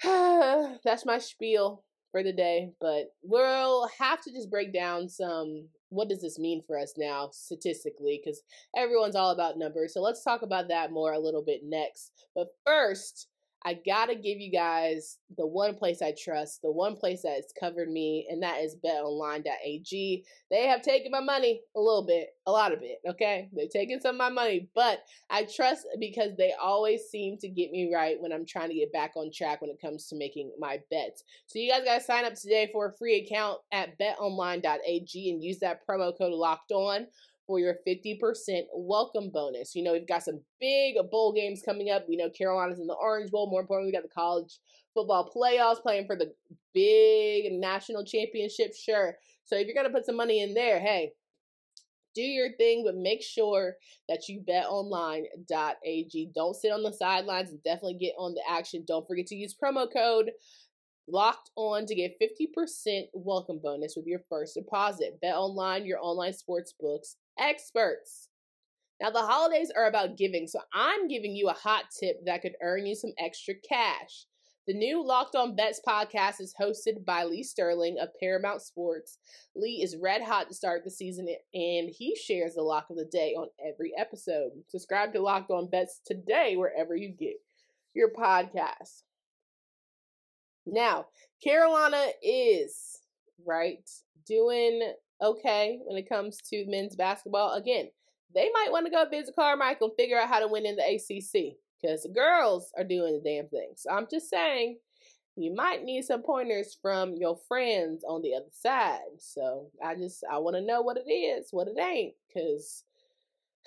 That's 0.85 1.07
my 1.07 1.19
spiel 1.19 1.85
for 2.13 2.23
the 2.23 2.33
day, 2.33 2.71
but 2.81 3.07
we'll 3.23 3.89
have 3.99 4.23
to 4.23 4.33
just 4.33 4.51
break 4.51 4.73
down 4.73 5.09
some 5.09 5.69
what 5.89 6.09
does 6.09 6.21
this 6.21 6.39
mean 6.39 6.61
for 6.67 6.79
us 6.79 6.95
now 6.97 7.31
statistically 7.33 8.21
because 8.23 8.43
everyone's 8.77 9.17
all 9.17 9.31
about 9.31 9.59
numbers. 9.59 9.95
So 9.95 10.01
let's 10.01 10.25
talk 10.25 10.43
about 10.43 10.69
that 10.69 10.91
more 10.91 11.13
a 11.13 11.19
little 11.19 11.43
bit 11.43 11.61
next. 11.65 12.11
But 12.35 12.49
first, 12.67 13.29
I 13.67 13.75
gotta 13.87 14.15
give 14.15 14.41
you 14.41 14.53
guys 14.53 15.19
the 15.39 15.47
one 15.47 15.75
place 15.75 16.03
I 16.03 16.15
trust, 16.23 16.61
the 16.61 16.71
one 16.71 16.97
place 16.97 17.23
that 17.23 17.37
has 17.37 17.53
covered 17.59 17.91
me, 17.91 18.27
and 18.29 18.43
that 18.43 18.61
is 18.61 18.77
betonline.ag. 18.77 20.25
They 20.51 20.67
have 20.67 20.83
taken 20.83 21.11
my 21.11 21.21
money 21.21 21.63
a 21.75 21.81
little 21.81 22.07
bit, 22.07 22.29
a 22.47 22.53
lot 22.53 22.73
of 22.73 22.81
it, 22.83 22.99
okay? 23.09 23.49
They've 23.57 23.71
taken 23.71 24.01
some 24.03 24.17
of 24.17 24.19
my 24.19 24.29
money, 24.29 24.69
but 24.75 25.01
I 25.31 25.45
trust 25.45 25.87
because 25.99 26.37
they 26.37 26.53
always 26.61 27.05
seem 27.05 27.39
to 27.39 27.49
get 27.49 27.71
me 27.71 27.91
right 27.93 28.21
when 28.21 28.33
I'm 28.33 28.45
trying 28.45 28.69
to 28.69 28.75
get 28.75 28.93
back 28.93 29.13
on 29.17 29.31
track 29.33 29.63
when 29.63 29.71
it 29.71 29.81
comes 29.81 30.09
to 30.09 30.17
making 30.17 30.53
my 30.59 30.81
bets. 30.91 31.25
So 31.47 31.59
you 31.59 31.71
guys 31.71 31.85
gotta 31.85 32.05
sign 32.05 32.27
up 32.27 32.35
today 32.35 32.69
for 32.71 32.89
a 32.89 32.93
free 32.93 33.25
account 33.25 33.61
at 33.73 33.99
betonline.ag 33.99 35.31
and 35.31 35.43
use 35.43 35.59
that 35.61 35.81
promo 35.89 36.17
code 36.17 36.33
locked 36.33 36.73
on 36.73 37.07
for 37.47 37.59
your 37.59 37.77
50% 37.87 38.63
welcome 38.75 39.31
bonus. 39.31 39.75
You 39.75 39.83
know, 39.83 39.93
we've 39.93 40.07
got 40.07 40.23
some 40.23 40.41
big 40.61 40.97
bowl 41.11 41.33
games 41.33 41.63
coming 41.65 41.91
up. 41.91 42.07
We 42.09 42.17
know 42.17 42.31
Carolina's 42.31 42.81
in 42.81 42.87
the 42.87 42.95
Orange 42.95 43.31
Bowl. 43.31 43.51
More 43.51 43.61
importantly, 43.61 43.93
we 43.93 43.97
got 43.97 44.03
the 44.03 44.15
college 44.15 44.59
football 44.95 45.31
playoffs 45.35 45.83
playing 45.83 46.07
for 46.07 46.17
the 46.17 46.33
big 46.73 47.53
national 47.53 48.05
championship. 48.05 48.75
Sure. 48.75 49.17
So 49.45 49.57
if 49.57 49.67
you're 49.67 49.75
going 49.75 49.87
to 49.87 49.93
put 49.93 50.07
some 50.07 50.17
money 50.17 50.43
in 50.43 50.55
there, 50.55 50.81
hey, 50.81 51.13
do 52.15 52.23
your 52.23 52.53
thing, 52.57 52.85
but 52.85 52.97
make 52.97 53.23
sure 53.23 53.75
that 54.09 54.29
you 54.29 54.41
betonline.ag. 54.49 56.31
Don't 56.35 56.57
sit 56.57 56.71
on 56.71 56.83
the 56.83 56.93
sidelines 56.93 57.51
and 57.51 57.63
definitely 57.63 57.99
get 57.99 58.15
on 58.17 58.35
the 58.35 58.43
action. 58.49 58.85
Don't 58.87 59.07
forget 59.07 59.27
to 59.27 59.35
use 59.35 59.55
promo 59.55 59.93
code 59.93 60.31
locked 61.07 61.51
on 61.57 61.87
to 61.87 61.95
get 61.95 62.19
50% 62.21 63.03
welcome 63.13 63.61
bonus 63.63 63.95
with 63.97 64.07
your 64.07 64.21
first 64.29 64.55
deposit. 64.55 65.21
Bet 65.21 65.35
online, 65.35 65.85
your 65.85 65.99
online 66.01 66.33
sports 66.33 66.73
books 66.79 67.17
experts. 67.39 68.29
Now, 69.01 69.11
the 69.11 69.23
holidays 69.23 69.73
are 69.77 69.87
about 69.87 70.17
giving, 70.17 70.47
so 70.47 70.61
I'm 70.73 71.09
giving 71.09 71.35
you 71.35 71.49
a 71.49 71.53
hot 71.53 71.85
tip 71.99 72.25
that 72.27 72.43
could 72.43 72.55
earn 72.63 72.87
you 72.87 72.95
some 72.95 73.13
extra 73.19 73.55
cash. 73.69 74.27
The 74.67 74.73
new 74.73 75.05
Locked 75.07 75.37
On 75.37 75.55
Bets 75.55 75.83
podcast 75.87 76.41
is 76.41 76.55
hosted 76.59 77.05
by 77.05 77.25
Lee 77.25 77.43
Sterling 77.43 77.97
of 78.01 78.09
Paramount 78.19 78.63
Sports. 78.63 79.19
Lee 79.55 79.83
is 79.83 79.99
red 80.01 80.23
hot 80.23 80.49
to 80.49 80.55
start 80.55 80.85
the 80.85 80.91
season, 80.91 81.27
and 81.29 81.91
he 81.91 82.17
shares 82.17 82.55
the 82.55 82.63
lock 82.63 82.87
of 82.89 82.97
the 82.97 83.05
day 83.05 83.35
on 83.35 83.49
every 83.63 83.93
episode. 83.99 84.53
Subscribe 84.69 85.13
to 85.13 85.21
Locked 85.21 85.51
On 85.51 85.69
Bets 85.69 86.01
today, 86.07 86.57
wherever 86.57 86.97
you 86.97 87.11
get 87.11 87.35
your 87.95 88.11
podcast. 88.11 89.03
Now, 90.65 91.09
Carolina 91.43 92.07
is, 92.23 93.01
right, 93.47 93.87
doing 94.27 94.95
okay 95.23 95.79
when 95.85 95.97
it 95.97 96.09
comes 96.09 96.39
to 96.51 96.65
men's 96.67 96.97
basketball. 96.97 97.55
Again, 97.55 97.89
they 98.35 98.51
might 98.53 98.73
want 98.73 98.87
to 98.87 98.91
go 98.91 99.09
visit 99.09 99.35
Carmichael 99.37 99.89
and 99.89 99.97
figure 99.97 100.19
out 100.19 100.29
how 100.29 100.41
to 100.41 100.49
win 100.49 100.67
in 100.67 100.77
the 100.77 100.83
ACC 100.83 101.57
because 101.81 102.03
the 102.03 102.09
girls 102.09 102.73
are 102.77 102.85
doing 102.85 103.15
the 103.15 103.29
damn 103.29 103.49
thing. 103.49 103.73
So 103.77 103.91
I'm 103.91 104.07
just 104.11 104.29
saying, 104.29 104.79
you 105.37 105.55
might 105.55 105.85
need 105.85 106.05
some 106.05 106.23
pointers 106.23 106.77
from 106.81 107.15
your 107.17 107.39
friends 107.49 108.05
on 108.09 108.23
the 108.23 108.35
other 108.35 108.51
side. 108.53 109.01
So 109.19 109.71
I 109.85 109.95
just 109.95 110.25
I 110.31 110.39
want 110.39 110.57
to 110.57 110.63
know 110.63 110.83
what 110.83 110.97
it 110.97 111.11
is, 111.11 111.49
what 111.51 111.69
it 111.69 111.79
ain't, 111.79 112.15
because 112.29 112.85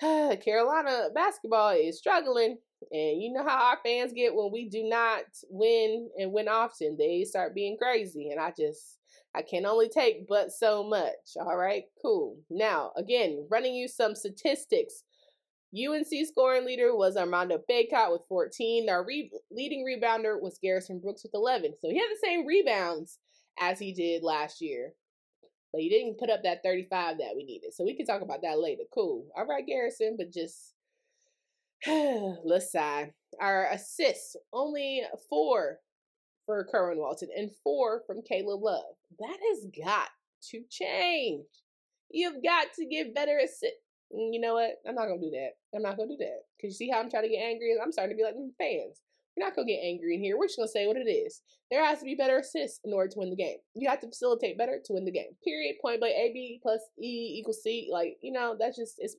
Carolina 0.00 1.08
basketball 1.14 1.70
is 1.70 1.98
struggling. 1.98 2.58
And 2.92 3.20
you 3.20 3.32
know 3.32 3.42
how 3.42 3.70
our 3.70 3.78
fans 3.84 4.12
get 4.12 4.34
when 4.34 4.52
we 4.52 4.68
do 4.68 4.84
not 4.84 5.24
win 5.50 6.08
and 6.18 6.32
win 6.32 6.48
often. 6.48 6.96
They 6.96 7.24
start 7.24 7.54
being 7.54 7.76
crazy. 7.76 8.30
And 8.30 8.40
I 8.40 8.52
just 8.56 8.97
I 9.34 9.42
can 9.42 9.66
only 9.66 9.88
take 9.88 10.26
but 10.28 10.50
so 10.52 10.82
much. 10.82 11.36
All 11.38 11.56
right, 11.56 11.84
cool. 12.02 12.38
Now, 12.50 12.92
again, 12.96 13.46
running 13.50 13.74
you 13.74 13.88
some 13.88 14.14
statistics. 14.14 15.04
UNC 15.74 16.08
scoring 16.26 16.64
leader 16.64 16.96
was 16.96 17.16
Armando 17.16 17.62
Bacot 17.70 18.10
with 18.10 18.22
14. 18.28 18.88
Our 18.88 19.04
re- 19.04 19.30
leading 19.50 19.84
rebounder 19.84 20.40
was 20.40 20.58
Garrison 20.62 20.98
Brooks 20.98 21.22
with 21.22 21.34
11. 21.34 21.74
So 21.80 21.90
he 21.90 21.98
had 21.98 22.08
the 22.10 22.26
same 22.26 22.46
rebounds 22.46 23.18
as 23.60 23.78
he 23.78 23.92
did 23.92 24.22
last 24.22 24.62
year. 24.62 24.94
But 25.72 25.82
he 25.82 25.90
didn't 25.90 26.18
put 26.18 26.30
up 26.30 26.42
that 26.44 26.62
35 26.64 27.18
that 27.18 27.36
we 27.36 27.44
needed. 27.44 27.74
So 27.74 27.84
we 27.84 27.94
can 27.94 28.06
talk 28.06 28.22
about 28.22 28.40
that 28.42 28.58
later. 28.58 28.84
Cool. 28.94 29.26
All 29.36 29.46
right, 29.46 29.66
Garrison, 29.66 30.16
but 30.16 30.32
just 30.32 30.72
let's 31.86 32.72
sigh. 32.72 33.12
Our 33.38 33.66
assists, 33.70 34.36
only 34.54 35.02
four 35.28 35.80
for 36.48 36.66
Kerwin 36.72 36.96
Walton 36.98 37.28
and 37.36 37.50
four 37.62 38.02
from 38.06 38.22
Caleb 38.22 38.62
Love. 38.62 38.96
That 39.18 39.36
has 39.50 39.66
got 39.84 40.08
to 40.50 40.62
change. 40.70 41.44
You've 42.10 42.42
got 42.42 42.68
to 42.76 42.86
give 42.86 43.14
better 43.14 43.38
assist. 43.38 43.76
Mm, 44.10 44.32
you 44.32 44.40
know 44.40 44.54
what? 44.54 44.76
I'm 44.88 44.94
not 44.94 45.08
gonna 45.08 45.20
do 45.20 45.30
that. 45.32 45.50
I'm 45.76 45.82
not 45.82 45.98
gonna 45.98 46.08
do 46.08 46.16
that. 46.20 46.40
Cause 46.58 46.70
you 46.70 46.72
see 46.72 46.88
how 46.88 47.00
I'm 47.00 47.10
trying 47.10 47.24
to 47.24 47.28
get 47.28 47.42
angry? 47.42 47.76
I'm 47.80 47.92
starting 47.92 48.16
to 48.16 48.18
be 48.18 48.24
like 48.24 48.32
the 48.32 48.50
fans. 48.58 49.02
We're 49.36 49.44
not 49.44 49.54
gonna 49.54 49.68
get 49.68 49.84
angry 49.84 50.14
in 50.14 50.22
here. 50.22 50.38
We're 50.38 50.46
just 50.46 50.56
gonna 50.56 50.68
say 50.68 50.86
what 50.86 50.96
it 50.96 51.10
is. 51.10 51.42
There 51.70 51.84
has 51.84 51.98
to 51.98 52.06
be 52.06 52.14
better 52.14 52.38
assists 52.38 52.80
in 52.82 52.94
order 52.94 53.10
to 53.12 53.18
win 53.18 53.28
the 53.28 53.36
game. 53.36 53.58
You 53.74 53.90
have 53.90 54.00
to 54.00 54.08
facilitate 54.08 54.56
better 54.56 54.80
to 54.82 54.92
win 54.94 55.04
the 55.04 55.12
game. 55.12 55.36
Period. 55.44 55.76
Point 55.82 56.00
blank. 56.00 56.14
A 56.16 56.32
B 56.32 56.60
plus 56.62 56.80
E 56.98 57.36
equals 57.38 57.62
C. 57.62 57.90
Like 57.92 58.16
you 58.22 58.32
know, 58.32 58.56
that's 58.58 58.78
just 58.78 58.94
it's 58.96 59.16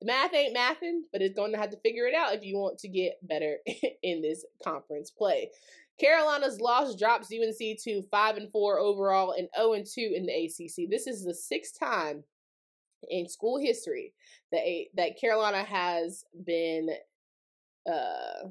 the 0.00 0.06
math 0.06 0.34
ain't 0.34 0.56
mathing, 0.56 1.00
but 1.12 1.22
it's 1.22 1.34
going 1.34 1.52
to 1.52 1.58
have 1.58 1.70
to 1.70 1.80
figure 1.80 2.06
it 2.06 2.14
out 2.14 2.34
if 2.34 2.44
you 2.44 2.56
want 2.56 2.78
to 2.78 2.88
get 2.88 3.14
better 3.22 3.56
in 4.02 4.22
this 4.22 4.44
conference 4.62 5.10
play. 5.10 5.50
Carolina's 5.98 6.60
loss 6.60 6.94
drops 6.96 7.32
UNC 7.32 7.78
to 7.82 8.02
5 8.10 8.36
and 8.36 8.50
4 8.52 8.78
overall 8.78 9.32
and 9.32 9.48
0 9.56 9.72
and 9.72 9.86
2 9.86 10.12
in 10.14 10.26
the 10.26 10.32
ACC. 10.32 10.88
This 10.88 11.06
is 11.06 11.24
the 11.24 11.34
sixth 11.34 11.78
time 11.78 12.22
in 13.10 13.28
school 13.28 13.58
history 13.58 14.12
that 14.52 14.64
that 14.96 15.20
Carolina 15.20 15.62
has 15.62 16.24
been 16.44 16.88
uh 17.90 18.48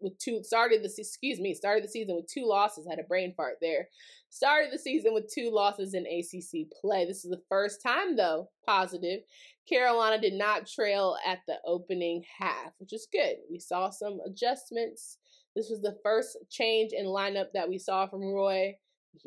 with 0.00 0.16
two 0.18 0.42
started 0.44 0.82
the 0.82 0.94
excuse 0.96 1.40
me 1.40 1.54
started 1.54 1.82
the 1.82 1.88
season 1.88 2.14
with 2.14 2.26
two 2.26 2.46
losses 2.46 2.86
had 2.88 2.98
a 2.98 3.04
brain 3.04 3.32
fart 3.36 3.56
there. 3.60 3.88
Started 4.30 4.72
the 4.72 4.78
season 4.78 5.14
with 5.14 5.32
two 5.32 5.50
losses 5.50 5.94
in 5.94 6.04
ACC 6.06 6.70
play. 6.80 7.06
This 7.06 7.24
is 7.24 7.30
the 7.30 7.42
first 7.48 7.82
time 7.82 8.16
though 8.16 8.50
positive 8.66 9.20
Carolina 9.68 10.20
did 10.20 10.34
not 10.34 10.66
trail 10.66 11.16
at 11.26 11.40
the 11.48 11.56
opening 11.64 12.22
half 12.38 12.72
which 12.78 12.92
is 12.92 13.08
good. 13.10 13.36
We 13.50 13.58
saw 13.58 13.90
some 13.90 14.20
adjustments 14.26 15.18
this 15.58 15.70
was 15.70 15.80
the 15.80 15.98
first 16.04 16.36
change 16.48 16.92
in 16.92 17.06
lineup 17.06 17.46
that 17.52 17.68
we 17.68 17.78
saw 17.78 18.06
from 18.06 18.22
Roy 18.22 18.76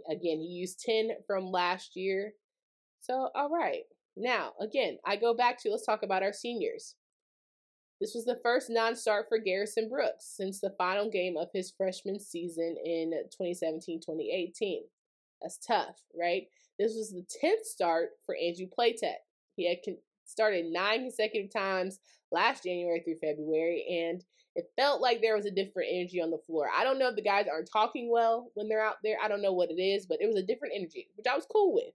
again 0.09 0.39
he 0.39 0.47
used 0.47 0.79
10 0.79 1.09
from 1.27 1.51
last 1.51 1.95
year 1.95 2.33
so 3.01 3.29
all 3.35 3.49
right 3.49 3.83
now 4.15 4.53
again 4.61 4.97
I 5.05 5.17
go 5.17 5.33
back 5.33 5.61
to 5.61 5.69
let's 5.69 5.85
talk 5.85 6.03
about 6.03 6.23
our 6.23 6.33
seniors 6.33 6.95
this 8.01 8.15
was 8.15 8.25
the 8.25 8.39
first 8.41 8.71
non 8.71 8.95
start 8.95 9.27
for 9.29 9.37
Garrison 9.37 9.87
Brooks 9.87 10.33
since 10.35 10.59
the 10.59 10.73
final 10.75 11.09
game 11.09 11.37
of 11.37 11.49
his 11.53 11.71
freshman 11.71 12.19
season 12.19 12.75
in 12.83 13.11
2017 13.29 13.99
2018. 13.99 14.81
That's 15.39 15.59
tough, 15.59 16.01
right? 16.19 16.47
This 16.79 16.95
was 16.95 17.11
the 17.11 17.23
10th 17.43 17.63
start 17.63 18.09
for 18.25 18.35
Andrew 18.35 18.65
Platek. 18.65 19.21
He 19.55 19.69
had 19.69 19.83
started 20.31 20.65
nine 20.71 21.01
consecutive 21.01 21.51
times 21.51 21.99
last 22.31 22.63
January 22.63 23.01
through 23.01 23.17
February, 23.17 23.85
and 23.89 24.23
it 24.55 24.71
felt 24.77 25.01
like 25.01 25.21
there 25.21 25.35
was 25.35 25.45
a 25.45 25.51
different 25.51 25.89
energy 25.91 26.21
on 26.21 26.31
the 26.31 26.37
floor. 26.37 26.67
I 26.75 26.83
don't 26.83 26.99
know 26.99 27.09
if 27.09 27.15
the 27.15 27.21
guys 27.21 27.47
aren't 27.51 27.69
talking 27.71 28.09
well 28.11 28.51
when 28.53 28.67
they're 28.67 28.83
out 28.83 28.97
there. 29.03 29.17
I 29.21 29.27
don't 29.27 29.41
know 29.41 29.53
what 29.53 29.69
it 29.69 29.81
is, 29.81 30.05
but 30.05 30.17
it 30.21 30.27
was 30.27 30.35
a 30.35 30.43
different 30.45 30.73
energy, 30.75 31.07
which 31.15 31.27
I 31.31 31.35
was 31.35 31.47
cool 31.51 31.73
with 31.73 31.93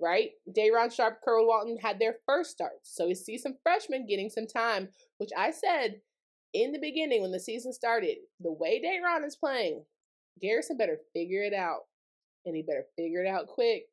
right? 0.00 0.30
Day'Ron 0.52 0.90
Sharpe, 0.90 1.20
Kerwin 1.24 1.46
Walton 1.46 1.76
had 1.76 1.98
their 1.98 2.16
first 2.26 2.50
starts. 2.50 2.94
So 2.94 3.06
we 3.06 3.14
see 3.14 3.38
some 3.38 3.56
freshmen 3.62 4.06
getting 4.06 4.30
some 4.30 4.46
time, 4.46 4.88
which 5.18 5.30
I 5.36 5.50
said 5.50 6.00
in 6.54 6.72
the 6.72 6.78
beginning 6.78 7.22
when 7.22 7.32
the 7.32 7.40
season 7.40 7.72
started, 7.72 8.18
the 8.40 8.52
way 8.52 8.80
Day'Ron 8.80 9.24
is 9.24 9.36
playing, 9.36 9.82
Garrison 10.40 10.76
better 10.76 10.98
figure 11.12 11.42
it 11.42 11.52
out. 11.52 11.82
And 12.46 12.56
he 12.56 12.62
better 12.62 12.86
figure 12.96 13.22
it 13.24 13.28
out 13.28 13.46
quick. 13.46 13.86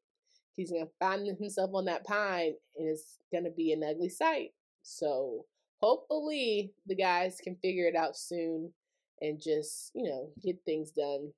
He's 0.55 0.71
going 0.71 0.85
to 0.85 0.91
find 0.99 1.27
himself 1.39 1.71
on 1.73 1.85
that 1.85 2.05
pine 2.05 2.53
and 2.77 2.87
it's 2.87 3.19
going 3.31 3.43
to 3.45 3.51
be 3.51 3.71
an 3.71 3.83
ugly 3.83 4.09
sight. 4.09 4.51
So 4.83 5.45
hopefully 5.81 6.73
the 6.87 6.95
guys 6.95 7.39
can 7.43 7.55
figure 7.61 7.87
it 7.87 7.95
out 7.95 8.15
soon 8.17 8.71
and 9.21 9.41
just, 9.41 9.91
you 9.93 10.03
know, 10.03 10.29
get 10.43 10.57
things 10.65 10.91
done 10.91 11.31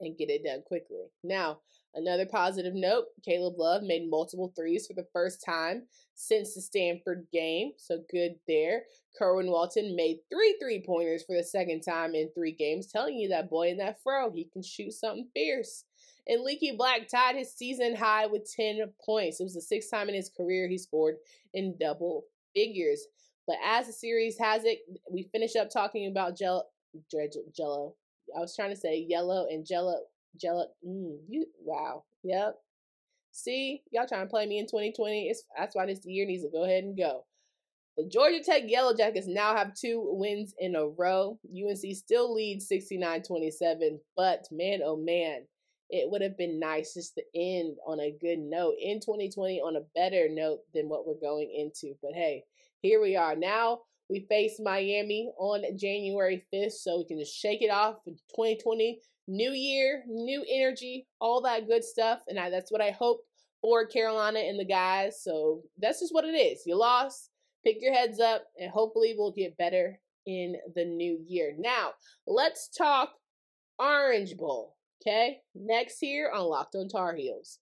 and 0.00 0.16
get 0.16 0.30
it 0.30 0.44
done 0.44 0.62
quickly. 0.66 1.06
Now, 1.24 1.58
Another 1.96 2.26
positive 2.26 2.74
note 2.74 3.06
Caleb 3.24 3.54
Love 3.56 3.82
made 3.82 4.10
multiple 4.10 4.52
threes 4.54 4.86
for 4.86 4.92
the 4.92 5.08
first 5.14 5.42
time 5.42 5.84
since 6.14 6.54
the 6.54 6.60
Stanford 6.60 7.26
game, 7.32 7.72
so 7.78 8.00
good 8.10 8.34
there. 8.46 8.82
Kerwin 9.18 9.46
Walton 9.46 9.96
made 9.96 10.18
three 10.30 10.58
three 10.60 10.84
pointers 10.86 11.24
for 11.24 11.34
the 11.34 11.42
second 11.42 11.80
time 11.80 12.14
in 12.14 12.28
three 12.34 12.52
games, 12.52 12.86
telling 12.86 13.16
you 13.16 13.30
that 13.30 13.48
boy 13.48 13.68
in 13.68 13.78
that 13.78 14.02
fro, 14.02 14.30
he 14.30 14.44
can 14.44 14.62
shoot 14.62 14.92
something 14.92 15.26
fierce. 15.32 15.84
And 16.28 16.42
Leaky 16.42 16.72
Black 16.72 17.08
tied 17.08 17.36
his 17.36 17.52
season 17.52 17.94
high 17.94 18.26
with 18.26 18.50
10 18.50 18.78
points. 19.04 19.38
It 19.38 19.44
was 19.44 19.54
the 19.54 19.60
sixth 19.60 19.90
time 19.90 20.08
in 20.08 20.14
his 20.14 20.30
career 20.36 20.68
he 20.68 20.78
scored 20.78 21.16
in 21.54 21.76
double 21.78 22.24
figures. 22.54 23.06
But 23.46 23.56
as 23.64 23.86
the 23.86 23.92
series 23.92 24.36
has 24.38 24.64
it, 24.64 24.80
we 25.10 25.28
finish 25.32 25.54
up 25.54 25.70
talking 25.70 26.08
about 26.08 26.36
Jello. 26.36 26.64
Jello. 27.54 27.94
I 28.36 28.40
was 28.40 28.56
trying 28.56 28.70
to 28.70 28.76
say 28.76 29.06
yellow 29.08 29.46
and 29.48 29.64
Jello 29.64 30.00
Jello. 30.40 30.66
Mm, 30.86 31.18
you 31.28 31.46
wow. 31.62 32.04
Yep. 32.24 32.56
See, 33.32 33.82
y'all 33.92 34.08
trying 34.08 34.26
to 34.26 34.30
play 34.30 34.46
me 34.46 34.58
in 34.58 34.66
2020. 34.66 35.28
It's 35.28 35.44
that's 35.56 35.76
why 35.76 35.86
this 35.86 36.00
year 36.04 36.26
needs 36.26 36.42
to 36.42 36.50
go 36.50 36.64
ahead 36.64 36.84
and 36.84 36.96
go. 36.96 37.24
The 37.96 38.08
Georgia 38.08 38.42
Tech 38.42 38.64
Yellow 38.66 38.94
Jackets 38.94 39.26
now 39.26 39.56
have 39.56 39.74
two 39.74 40.02
wins 40.12 40.54
in 40.58 40.74
a 40.74 40.86
row. 40.86 41.38
UNC 41.46 41.96
still 41.96 42.34
leads 42.34 42.68
69-27, 42.68 43.98
but 44.16 44.44
man, 44.50 44.80
oh 44.84 44.96
man, 44.96 45.46
it 45.90 46.10
would 46.10 46.22
have 46.22 46.36
been 46.36 46.58
nice 46.58 46.94
just 46.94 47.14
to 47.14 47.22
end 47.34 47.76
on 47.86 48.00
a 48.00 48.16
good 48.20 48.38
note 48.38 48.74
in 48.80 49.00
2020 49.00 49.60
on 49.60 49.76
a 49.76 49.86
better 49.94 50.28
note 50.28 50.60
than 50.74 50.88
what 50.88 51.06
we're 51.06 51.20
going 51.20 51.50
into. 51.52 51.94
But 52.02 52.12
hey, 52.14 52.44
here 52.82 53.00
we 53.00 53.16
are. 53.16 53.36
Now 53.36 53.80
we 54.08 54.26
face 54.28 54.60
Miami 54.62 55.30
on 55.38 55.62
January 55.76 56.44
5th, 56.52 56.72
so 56.72 56.98
we 56.98 57.04
can 57.04 57.18
just 57.18 57.36
shake 57.36 57.62
it 57.62 57.70
off 57.70 57.96
in 58.06 58.14
2020 58.34 59.00
new 59.28 59.50
year, 59.50 60.04
new 60.06 60.44
energy, 60.48 61.06
all 61.20 61.40
that 61.42 61.66
good 61.66 61.84
stuff. 61.84 62.20
And 62.28 62.38
I, 62.38 62.50
that's 62.50 62.70
what 62.70 62.80
I 62.80 62.90
hope 62.90 63.20
for 63.60 63.86
Carolina 63.86 64.40
and 64.40 64.58
the 64.58 64.64
guys. 64.64 65.22
So 65.22 65.62
that's 65.78 66.00
just 66.00 66.14
what 66.14 66.24
it 66.24 66.36
is. 66.36 66.62
You 66.66 66.76
lost, 66.76 67.30
pick 67.64 67.78
your 67.80 67.92
heads 67.92 68.20
up, 68.20 68.44
and 68.60 68.70
hopefully 68.70 69.14
we'll 69.16 69.32
get 69.32 69.58
better 69.58 69.98
in 70.26 70.56
the 70.74 70.84
new 70.84 71.18
year. 71.26 71.54
Now, 71.58 71.92
let's 72.26 72.68
talk 72.68 73.12
Orange 73.78 74.36
Bowl. 74.36 74.75
Okay, 75.02 75.38
next 75.54 75.98
here 76.00 76.30
on 76.34 76.46
Locked 76.46 76.74
on 76.74 76.88
Tar 76.88 77.14
Heels. 77.14 77.58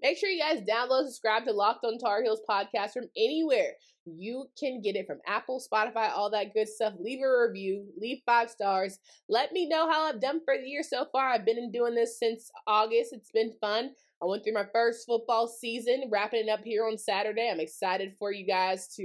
Make 0.00 0.16
sure 0.16 0.28
you 0.28 0.40
guys 0.40 0.62
download, 0.62 1.06
subscribe 1.06 1.44
to 1.44 1.52
Locked 1.52 1.84
on 1.84 1.98
Tar 1.98 2.22
Heels 2.22 2.40
podcast 2.48 2.92
from 2.92 3.08
anywhere. 3.16 3.72
You 4.06 4.46
can 4.58 4.80
get 4.80 4.94
it 4.94 5.06
from 5.06 5.18
Apple, 5.26 5.60
Spotify, 5.60 6.10
all 6.10 6.30
that 6.30 6.54
good 6.54 6.68
stuff. 6.68 6.94
Leave 7.00 7.20
a 7.20 7.48
review, 7.48 7.86
leave 8.00 8.18
five 8.24 8.48
stars. 8.48 8.98
Let 9.28 9.52
me 9.52 9.68
know 9.68 9.90
how 9.90 10.02
I've 10.02 10.20
done 10.20 10.40
for 10.44 10.56
the 10.56 10.68
year 10.68 10.82
so 10.82 11.06
far. 11.10 11.28
I've 11.28 11.44
been 11.44 11.70
doing 11.72 11.94
this 11.94 12.18
since 12.18 12.50
August. 12.66 13.12
It's 13.12 13.30
been 13.32 13.52
fun. 13.60 13.90
I 14.22 14.26
went 14.26 14.44
through 14.44 14.54
my 14.54 14.66
first 14.72 15.06
football 15.06 15.46
season, 15.46 16.04
wrapping 16.10 16.46
it 16.46 16.50
up 16.50 16.60
here 16.64 16.86
on 16.86 16.98
Saturday. 16.98 17.48
I'm 17.50 17.60
excited 17.60 18.14
for 18.18 18.32
you 18.32 18.46
guys 18.46 18.88
to, 18.96 19.02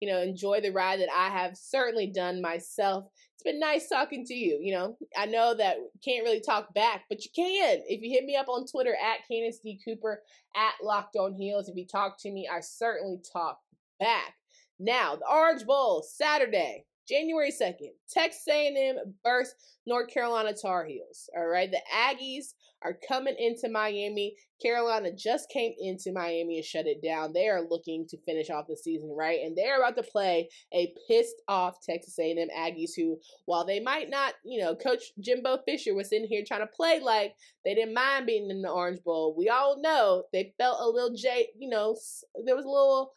you 0.00 0.08
know, 0.08 0.20
enjoy 0.20 0.60
the 0.60 0.70
ride 0.72 1.00
that 1.00 1.08
I 1.14 1.28
have 1.28 1.56
certainly 1.56 2.08
done 2.08 2.42
myself. 2.42 3.06
It's 3.36 3.42
been 3.42 3.60
nice 3.60 3.88
talking 3.88 4.24
to 4.24 4.34
you. 4.34 4.58
You 4.62 4.72
know, 4.72 4.96
I 5.14 5.26
know 5.26 5.54
that 5.54 5.76
can't 6.02 6.24
really 6.24 6.40
talk 6.40 6.72
back, 6.72 7.04
but 7.10 7.22
you 7.22 7.30
can. 7.36 7.82
If 7.86 8.00
you 8.02 8.10
hit 8.10 8.24
me 8.24 8.34
up 8.34 8.48
on 8.48 8.66
Twitter 8.66 8.94
at 8.94 9.28
Candace 9.30 9.58
D. 9.62 9.78
Cooper, 9.84 10.22
at 10.56 10.72
Locked 10.82 11.16
On 11.16 11.34
Heels, 11.34 11.68
if 11.68 11.76
you 11.76 11.86
talk 11.86 12.16
to 12.20 12.30
me, 12.30 12.48
I 12.50 12.60
certainly 12.60 13.18
talk 13.30 13.58
back. 14.00 14.32
Now, 14.78 15.16
the 15.16 15.26
Orange 15.30 15.66
Bowl, 15.66 16.02
Saturday. 16.02 16.86
January 17.08 17.52
2nd, 17.52 17.90
Texas 18.10 18.44
A&M 18.48 18.96
versus 19.24 19.54
North 19.86 20.08
Carolina 20.12 20.52
Tar 20.52 20.84
Heels. 20.84 21.30
All 21.36 21.46
right, 21.46 21.70
the 21.70 21.80
Aggies 21.94 22.54
are 22.82 22.98
coming 23.08 23.36
into 23.38 23.68
Miami. 23.68 24.36
Carolina 24.62 25.10
just 25.12 25.50
came 25.50 25.72
into 25.78 26.12
Miami 26.12 26.56
and 26.56 26.64
shut 26.64 26.86
it 26.86 27.02
down. 27.02 27.32
They 27.32 27.48
are 27.48 27.66
looking 27.68 28.06
to 28.08 28.18
finish 28.26 28.50
off 28.50 28.66
the 28.68 28.76
season 28.76 29.14
right, 29.16 29.40
and 29.42 29.56
they're 29.56 29.78
about 29.78 29.96
to 29.96 30.02
play 30.02 30.48
a 30.72 30.92
pissed 31.08 31.42
off 31.48 31.80
Texas 31.82 32.18
A&M 32.18 32.48
Aggies 32.56 32.90
who, 32.96 33.18
while 33.44 33.64
they 33.64 33.80
might 33.80 34.10
not, 34.10 34.34
you 34.44 34.60
know, 34.60 34.74
Coach 34.74 35.12
Jimbo 35.20 35.58
Fisher 35.66 35.94
was 35.94 36.12
in 36.12 36.24
here 36.24 36.42
trying 36.46 36.60
to 36.60 36.66
play 36.66 37.00
like 37.00 37.34
they 37.64 37.74
didn't 37.74 37.94
mind 37.94 38.26
being 38.26 38.50
in 38.50 38.62
the 38.62 38.70
Orange 38.70 39.02
Bowl. 39.04 39.34
We 39.36 39.48
all 39.48 39.80
know 39.80 40.24
they 40.32 40.54
felt 40.58 40.80
a 40.80 40.88
little 40.88 41.14
j, 41.16 41.48
you 41.58 41.68
know, 41.68 41.96
there 42.44 42.56
was 42.56 42.64
a 42.64 42.68
little 42.68 43.14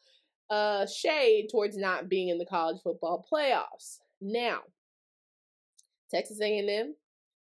uh, 0.49 0.85
shade 0.88 1.47
towards 1.51 1.77
not 1.77 2.09
being 2.09 2.29
in 2.29 2.38
the 2.38 2.45
college 2.45 2.81
football 2.83 3.25
playoffs. 3.31 3.99
Now, 4.21 4.59
Texas 6.12 6.39
A&M 6.41 6.95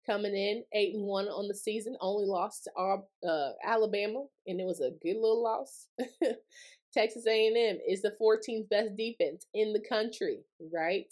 coming 0.06 0.34
in 0.34 0.64
eight 0.72 0.94
and 0.94 1.04
one 1.04 1.26
on 1.26 1.48
the 1.48 1.54
season, 1.54 1.96
only 2.00 2.26
lost 2.26 2.64
to 2.64 3.28
uh, 3.28 3.50
Alabama, 3.64 4.24
and 4.46 4.60
it 4.60 4.64
was 4.64 4.80
a 4.80 4.90
good 5.02 5.16
little 5.16 5.42
loss. 5.42 5.88
Texas 6.92 7.24
A&M 7.26 7.78
is 7.88 8.02
the 8.02 8.14
14th 8.20 8.68
best 8.68 8.96
defense 8.96 9.46
in 9.54 9.72
the 9.72 9.82
country, 9.88 10.40
right? 10.72 11.06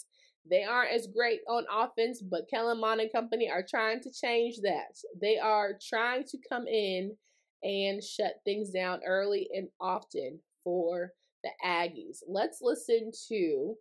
They 0.48 0.64
aren't 0.64 0.92
as 0.92 1.06
great 1.06 1.40
on 1.48 1.64
offense, 1.72 2.20
but 2.22 2.48
Kellen 2.48 2.80
Mond 2.80 3.00
and 3.00 3.12
company 3.12 3.50
are 3.50 3.64
trying 3.68 4.00
to 4.00 4.10
change 4.10 4.56
that. 4.62 4.96
They 5.20 5.38
are 5.38 5.78
trying 5.88 6.24
to 6.24 6.38
come 6.48 6.66
in 6.66 7.16
and 7.62 8.02
shut 8.02 8.40
things 8.44 8.70
down 8.70 9.00
early 9.06 9.48
and 9.54 9.68
often 9.80 10.40
for 10.64 11.12
the 11.42 11.50
Aggies. 11.64 12.18
Let's 12.28 12.58
listen 12.60 13.10
to 13.28 13.74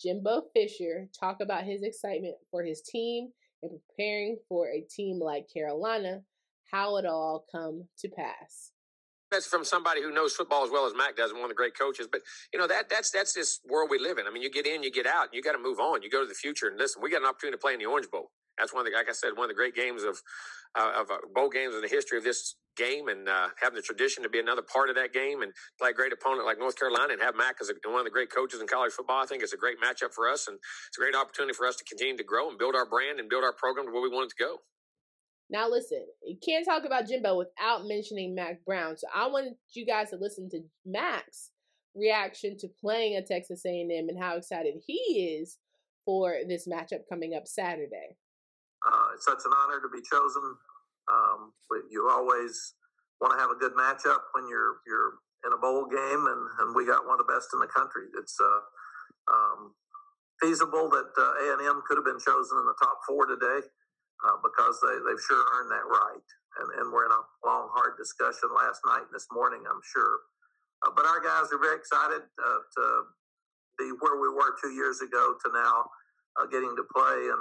Jimbo 0.00 0.42
Fisher 0.54 1.08
talk 1.18 1.38
about 1.40 1.64
his 1.64 1.82
excitement 1.82 2.34
for 2.50 2.62
his 2.62 2.82
team 2.82 3.28
and 3.62 3.70
preparing 3.70 4.36
for 4.48 4.68
a 4.68 4.82
team 4.82 5.18
like 5.20 5.52
Carolina, 5.52 6.22
how 6.70 6.96
it 6.96 7.06
all 7.06 7.44
come 7.50 7.84
to 7.98 8.08
pass. 8.08 8.72
That's 9.30 9.46
from 9.46 9.64
somebody 9.64 10.02
who 10.02 10.12
knows 10.12 10.34
football 10.34 10.64
as 10.64 10.70
well 10.70 10.86
as 10.86 10.94
Mack 10.94 11.16
does, 11.16 11.30
and 11.30 11.40
one 11.40 11.46
of 11.46 11.50
the 11.50 11.56
great 11.56 11.76
coaches. 11.76 12.06
But 12.10 12.20
you 12.52 12.60
know 12.60 12.68
that 12.68 12.88
that's 12.88 13.10
that's 13.10 13.32
this 13.32 13.60
world 13.68 13.90
we 13.90 13.98
live 13.98 14.18
in. 14.18 14.26
I 14.26 14.30
mean, 14.30 14.42
you 14.42 14.50
get 14.50 14.66
in, 14.66 14.84
you 14.84 14.92
get 14.92 15.06
out, 15.06 15.24
and 15.24 15.34
you 15.34 15.42
got 15.42 15.52
to 15.52 15.58
move 15.58 15.80
on. 15.80 16.02
You 16.02 16.10
go 16.10 16.22
to 16.22 16.28
the 16.28 16.34
future, 16.34 16.68
and 16.68 16.78
listen, 16.78 17.02
we 17.02 17.10
got 17.10 17.22
an 17.22 17.28
opportunity 17.28 17.56
to 17.56 17.60
play 17.60 17.72
in 17.72 17.80
the 17.80 17.86
Orange 17.86 18.08
Bowl. 18.08 18.30
That's 18.58 18.72
one 18.72 18.86
of 18.86 18.90
the, 18.90 18.96
like 18.96 19.08
I 19.08 19.12
said, 19.12 19.36
one 19.36 19.44
of 19.44 19.50
the 19.50 19.58
great 19.58 19.74
games 19.74 20.02
of 20.02 20.20
uh, 20.78 21.00
of 21.00 21.10
uh, 21.10 21.18
bowl 21.34 21.48
games 21.48 21.74
in 21.74 21.80
the 21.80 21.88
history 21.88 22.18
of 22.18 22.24
this 22.24 22.56
game, 22.76 23.08
and 23.08 23.28
uh, 23.28 23.48
having 23.60 23.76
the 23.76 23.82
tradition 23.82 24.22
to 24.22 24.28
be 24.28 24.38
another 24.38 24.62
part 24.62 24.90
of 24.90 24.96
that 24.96 25.12
game 25.12 25.42
and 25.42 25.52
play 25.78 25.90
a 25.90 25.92
great 25.92 26.12
opponent 26.12 26.44
like 26.44 26.58
North 26.58 26.78
Carolina 26.78 27.14
and 27.14 27.22
have 27.22 27.34
Mack 27.34 27.56
as 27.60 27.70
a, 27.70 27.74
one 27.88 28.00
of 28.00 28.04
the 28.04 28.10
great 28.10 28.30
coaches 28.30 28.60
in 28.60 28.66
college 28.66 28.92
football. 28.92 29.22
I 29.22 29.26
think 29.26 29.42
it's 29.42 29.54
a 29.54 29.56
great 29.56 29.80
matchup 29.80 30.12
for 30.12 30.28
us, 30.28 30.48
and 30.48 30.56
it's 30.56 30.98
a 30.98 31.00
great 31.00 31.14
opportunity 31.14 31.54
for 31.54 31.66
us 31.66 31.76
to 31.76 31.84
continue 31.84 32.16
to 32.16 32.24
grow 32.24 32.48
and 32.48 32.58
build 32.58 32.74
our 32.74 32.86
brand 32.86 33.20
and 33.20 33.28
build 33.28 33.44
our 33.44 33.54
program 33.54 33.86
to 33.86 33.92
where 33.92 34.02
we 34.02 34.10
want 34.10 34.30
it 34.30 34.36
to 34.36 34.44
go. 34.44 34.56
Now, 35.48 35.70
listen, 35.70 36.04
you 36.24 36.36
can't 36.44 36.66
talk 36.66 36.84
about 36.84 37.06
Jimbo 37.06 37.38
without 37.38 37.86
mentioning 37.86 38.34
Mack 38.34 38.64
Brown. 38.64 38.96
So 38.96 39.06
I 39.14 39.28
want 39.28 39.56
you 39.72 39.86
guys 39.86 40.10
to 40.10 40.16
listen 40.16 40.48
to 40.50 40.60
Mack's 40.84 41.50
reaction 41.94 42.56
to 42.58 42.68
playing 42.80 43.16
at 43.16 43.26
Texas 43.26 43.62
A&M 43.64 43.90
and 43.90 44.20
how 44.20 44.36
excited 44.36 44.74
he 44.86 45.38
is 45.40 45.58
for 46.04 46.34
this 46.48 46.68
matchup 46.68 47.08
coming 47.08 47.34
up 47.34 47.46
Saturday. 47.46 48.16
Uh, 48.84 49.14
it's 49.14 49.24
such 49.24 49.40
an 49.44 49.52
honor 49.54 49.80
to 49.80 49.88
be 49.88 50.02
chosen. 50.04 50.56
Um, 51.06 51.54
but 51.70 51.86
you 51.90 52.08
always 52.10 52.74
want 53.20 53.32
to 53.32 53.38
have 53.40 53.50
a 53.50 53.58
good 53.58 53.72
matchup 53.78 54.26
when 54.34 54.48
you're 54.50 54.82
you're 54.86 55.22
in 55.46 55.54
a 55.54 55.60
bowl 55.60 55.86
game, 55.86 56.26
and, 56.26 56.42
and 56.60 56.74
we 56.74 56.84
got 56.84 57.06
one 57.06 57.20
of 57.20 57.22
the 57.22 57.32
best 57.32 57.54
in 57.54 57.60
the 57.62 57.70
country. 57.70 58.10
It's 58.18 58.34
uh, 58.42 58.60
um, 59.30 59.74
feasible 60.42 60.90
that 60.90 61.10
uh, 61.14 61.54
A&M 61.54 61.82
could 61.86 61.96
have 61.96 62.04
been 62.04 62.20
chosen 62.20 62.58
in 62.58 62.66
the 62.66 62.78
top 62.82 62.98
four 63.06 63.26
today 63.26 63.62
uh, 64.26 64.36
because 64.42 64.76
they, 64.82 64.96
they've 65.06 65.22
sure 65.22 65.44
earned 65.54 65.70
that 65.70 65.86
right. 65.86 66.26
And, 66.58 66.68
and 66.80 66.86
we're 66.92 67.06
in 67.06 67.12
a 67.14 67.22
long, 67.44 67.68
hard 67.76 68.00
discussion 68.00 68.48
last 68.56 68.80
night 68.88 69.06
and 69.06 69.14
this 69.14 69.28
morning, 69.30 69.62
I'm 69.68 69.84
sure. 69.84 70.24
Uh, 70.84 70.92
but 70.96 71.04
our 71.04 71.20
guys 71.20 71.52
are 71.52 71.60
very 71.60 71.76
excited 71.76 72.24
uh, 72.24 72.60
to 72.80 72.84
be 73.78 73.92
where 74.00 74.16
we 74.20 74.28
were 74.28 74.56
two 74.60 74.72
years 74.72 75.00
ago 75.00 75.36
to 75.44 75.52
now 75.52 75.84
uh, 76.40 76.46
getting 76.48 76.72
to 76.76 76.84
play 76.92 77.28
in 77.28 77.40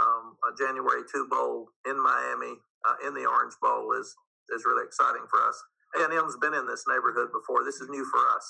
um, 0.00 0.36
a 0.44 0.52
January 0.56 1.02
2 1.08 1.28
Bowl 1.28 1.68
in 1.88 1.96
Miami 1.96 2.56
uh, 2.84 2.96
in 3.06 3.14
the 3.14 3.26
Orange 3.26 3.54
Bowl 3.60 3.92
is, 3.98 4.14
is 4.54 4.64
really 4.64 4.84
exciting 4.84 5.24
for 5.30 5.40
us. 5.42 5.56
A&M's 5.96 6.36
been 6.40 6.54
in 6.54 6.66
this 6.66 6.84
neighborhood 6.88 7.32
before. 7.32 7.64
This 7.64 7.80
is 7.80 7.88
new 7.88 8.04
for 8.12 8.20
us. 8.36 8.46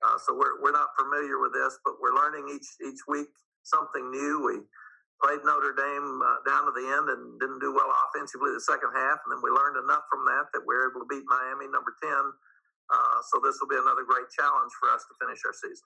Uh, 0.00 0.16
so 0.24 0.32
we're, 0.32 0.62
we're 0.62 0.74
not 0.76 0.94
familiar 0.96 1.38
with 1.42 1.52
this, 1.52 1.76
but 1.84 1.98
we're 2.00 2.14
learning 2.14 2.48
each, 2.48 2.68
each 2.80 3.02
week 3.08 3.28
something 3.66 4.08
new. 4.10 4.40
We 4.40 4.62
played 5.20 5.42
Notre 5.42 5.74
Dame 5.74 6.22
uh, 6.22 6.38
down 6.46 6.64
to 6.70 6.72
the 6.72 6.86
end 6.86 7.10
and 7.10 7.36
didn't 7.42 7.58
do 7.60 7.74
well 7.74 7.90
offensively 8.08 8.54
the 8.54 8.62
second 8.62 8.94
half. 8.94 9.18
And 9.26 9.34
then 9.34 9.42
we 9.42 9.50
learned 9.50 9.76
enough 9.82 10.06
from 10.06 10.24
that 10.30 10.48
that 10.54 10.62
we 10.62 10.72
were 10.72 10.88
able 10.88 11.02
to 11.04 11.10
beat 11.10 11.26
Miami, 11.26 11.66
number 11.68 11.92
10. 12.00 12.08
Uh, 12.88 13.18
so 13.28 13.42
this 13.42 13.58
will 13.60 13.68
be 13.68 13.76
another 13.76 14.06
great 14.06 14.30
challenge 14.32 14.72
for 14.80 14.88
us 14.94 15.04
to 15.10 15.12
finish 15.20 15.42
our 15.44 15.52
season. 15.52 15.84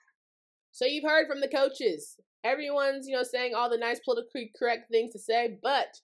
So 0.73 0.87
you've 0.87 1.05
heard 1.05 1.27
from 1.29 1.41
the 1.41 1.49
coaches. 1.49 2.17
Everyone's, 2.45 3.07
you 3.07 3.15
know, 3.15 3.23
saying 3.23 3.55
all 3.55 3.71
the 3.71 3.79
nice 3.79 4.01
politically 4.01 4.51
correct 4.59 4.91
things 4.91 5.13
to 5.13 5.19
say, 5.19 5.59
but 5.63 6.01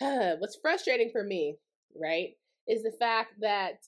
what's 0.38 0.58
frustrating 0.60 1.10
for 1.10 1.24
me, 1.24 1.56
right, 1.98 2.30
is 2.68 2.82
the 2.82 2.92
fact 2.98 3.34
that 3.40 3.78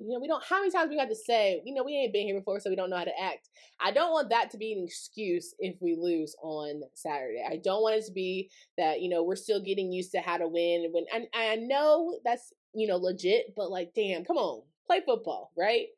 you 0.00 0.14
know, 0.14 0.18
we 0.18 0.28
don't, 0.28 0.42
how 0.42 0.60
many 0.60 0.70
times 0.70 0.88
we 0.88 0.96
got 0.96 1.10
to 1.10 1.14
say, 1.14 1.60
you 1.64 1.74
know, 1.74 1.84
we 1.84 1.92
ain't 1.92 2.12
been 2.14 2.26
here 2.26 2.38
before, 2.38 2.58
so 2.58 2.70
we 2.70 2.76
don't 2.76 2.88
know 2.88 2.96
how 2.96 3.04
to 3.04 3.20
act. 3.22 3.50
I 3.80 3.90
don't 3.90 4.12
want 4.12 4.30
that 4.30 4.48
to 4.50 4.56
be 4.56 4.72
an 4.72 4.82
excuse 4.82 5.54
if 5.58 5.76
we 5.80 5.94
lose 5.94 6.34
on 6.42 6.80
Saturday. 6.94 7.44
I 7.46 7.58
don't 7.62 7.82
want 7.82 7.96
it 7.96 8.06
to 8.06 8.12
be 8.12 8.50
that, 8.78 9.02
you 9.02 9.10
know, 9.10 9.22
we're 9.22 9.36
still 9.36 9.62
getting 9.62 9.92
used 9.92 10.12
to 10.12 10.20
how 10.20 10.38
to 10.38 10.48
win. 10.48 10.88
When, 10.92 11.04
and 11.14 11.26
I 11.34 11.56
know 11.56 12.18
that's, 12.24 12.54
you 12.72 12.88
know, 12.88 12.96
legit, 12.96 13.54
but 13.54 13.70
like, 13.70 13.92
damn, 13.94 14.24
come 14.24 14.38
on, 14.38 14.62
play 14.86 15.02
football, 15.04 15.52
right? 15.56 15.88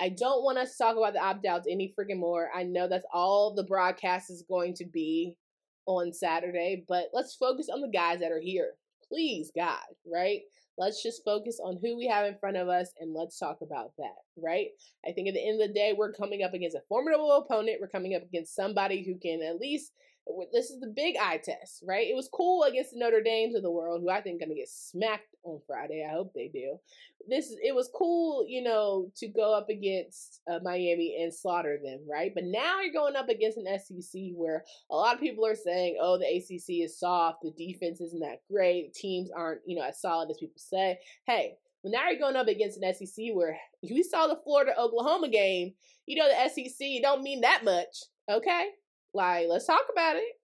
I 0.00 0.08
don't 0.08 0.42
want 0.42 0.58
us 0.58 0.72
to 0.72 0.78
talk 0.78 0.96
about 0.96 1.12
the 1.12 1.22
opt 1.22 1.44
outs 1.44 1.68
any 1.70 1.92
freaking 1.98 2.18
more. 2.18 2.48
I 2.54 2.62
know 2.62 2.88
that's 2.88 3.06
all 3.12 3.54
the 3.54 3.64
broadcast 3.64 4.30
is 4.30 4.44
going 4.48 4.74
to 4.74 4.86
be 4.86 5.34
on 5.86 6.12
Saturday, 6.12 6.84
but 6.88 7.10
let's 7.12 7.34
focus 7.34 7.68
on 7.72 7.82
the 7.82 7.88
guys 7.88 8.20
that 8.20 8.32
are 8.32 8.40
here. 8.40 8.72
Please, 9.06 9.52
God, 9.54 9.78
right? 10.10 10.40
Let's 10.78 11.02
just 11.02 11.22
focus 11.24 11.60
on 11.62 11.78
who 11.82 11.98
we 11.98 12.06
have 12.06 12.24
in 12.24 12.38
front 12.38 12.56
of 12.56 12.68
us 12.68 12.92
and 12.98 13.12
let's 13.12 13.38
talk 13.38 13.58
about 13.60 13.92
that, 13.98 14.16
right? 14.42 14.68
I 15.06 15.12
think 15.12 15.28
at 15.28 15.34
the 15.34 15.46
end 15.46 15.60
of 15.60 15.68
the 15.68 15.74
day, 15.74 15.94
we're 15.96 16.12
coming 16.12 16.42
up 16.42 16.54
against 16.54 16.76
a 16.76 16.82
formidable 16.88 17.32
opponent. 17.32 17.78
We're 17.80 17.88
coming 17.88 18.14
up 18.14 18.22
against 18.22 18.54
somebody 18.54 19.04
who 19.04 19.18
can 19.18 19.42
at 19.42 19.60
least 19.60 19.92
this 20.52 20.70
is 20.70 20.80
the 20.80 20.92
big 20.94 21.16
eye 21.20 21.38
test, 21.38 21.82
right? 21.86 22.06
It 22.06 22.16
was 22.16 22.28
cool 22.32 22.64
against 22.64 22.92
the 22.92 22.98
Notre 22.98 23.22
Dames 23.22 23.54
of 23.54 23.62
the 23.62 23.70
world, 23.70 24.02
who 24.02 24.10
I 24.10 24.20
think 24.20 24.40
going 24.40 24.50
to 24.50 24.54
get 24.54 24.68
smacked 24.68 25.34
on 25.42 25.60
Friday. 25.66 26.06
I 26.08 26.12
hope 26.12 26.32
they 26.34 26.48
do. 26.48 26.78
This 27.28 27.54
it 27.62 27.74
was 27.74 27.90
cool, 27.94 28.44
you 28.48 28.62
know, 28.62 29.10
to 29.16 29.28
go 29.28 29.54
up 29.54 29.68
against 29.68 30.40
uh, 30.50 30.58
Miami 30.62 31.18
and 31.22 31.32
slaughter 31.32 31.78
them, 31.82 32.00
right? 32.10 32.32
But 32.34 32.44
now 32.44 32.80
you're 32.80 32.92
going 32.92 33.16
up 33.16 33.28
against 33.28 33.58
an 33.58 33.78
SEC 33.78 34.20
where 34.34 34.64
a 34.90 34.96
lot 34.96 35.14
of 35.14 35.20
people 35.20 35.46
are 35.46 35.54
saying, 35.54 35.98
"Oh, 36.00 36.18
the 36.18 36.26
ACC 36.26 36.84
is 36.84 36.98
soft. 36.98 37.42
The 37.42 37.52
defense 37.52 38.00
isn't 38.00 38.20
that 38.20 38.42
great. 38.50 38.94
Teams 38.94 39.30
aren't, 39.30 39.60
you 39.66 39.76
know, 39.76 39.84
as 39.84 40.00
solid 40.00 40.30
as 40.30 40.38
people 40.38 40.58
say." 40.58 40.98
Hey, 41.26 41.56
well, 41.82 41.92
now 41.92 42.08
you're 42.08 42.18
going 42.18 42.36
up 42.36 42.48
against 42.48 42.80
an 42.82 42.94
SEC 42.94 43.26
where 43.32 43.58
we 43.82 44.02
saw 44.02 44.26
the 44.26 44.40
Florida 44.42 44.72
Oklahoma 44.78 45.28
game. 45.28 45.74
You 46.06 46.16
know, 46.16 46.28
the 46.28 46.48
SEC 46.48 47.02
don't 47.02 47.22
mean 47.22 47.42
that 47.42 47.64
much, 47.64 48.04
okay? 48.30 48.70
Like, 49.12 49.46
let's 49.48 49.66
talk 49.66 49.86
about 49.90 50.16
it. 50.16 50.38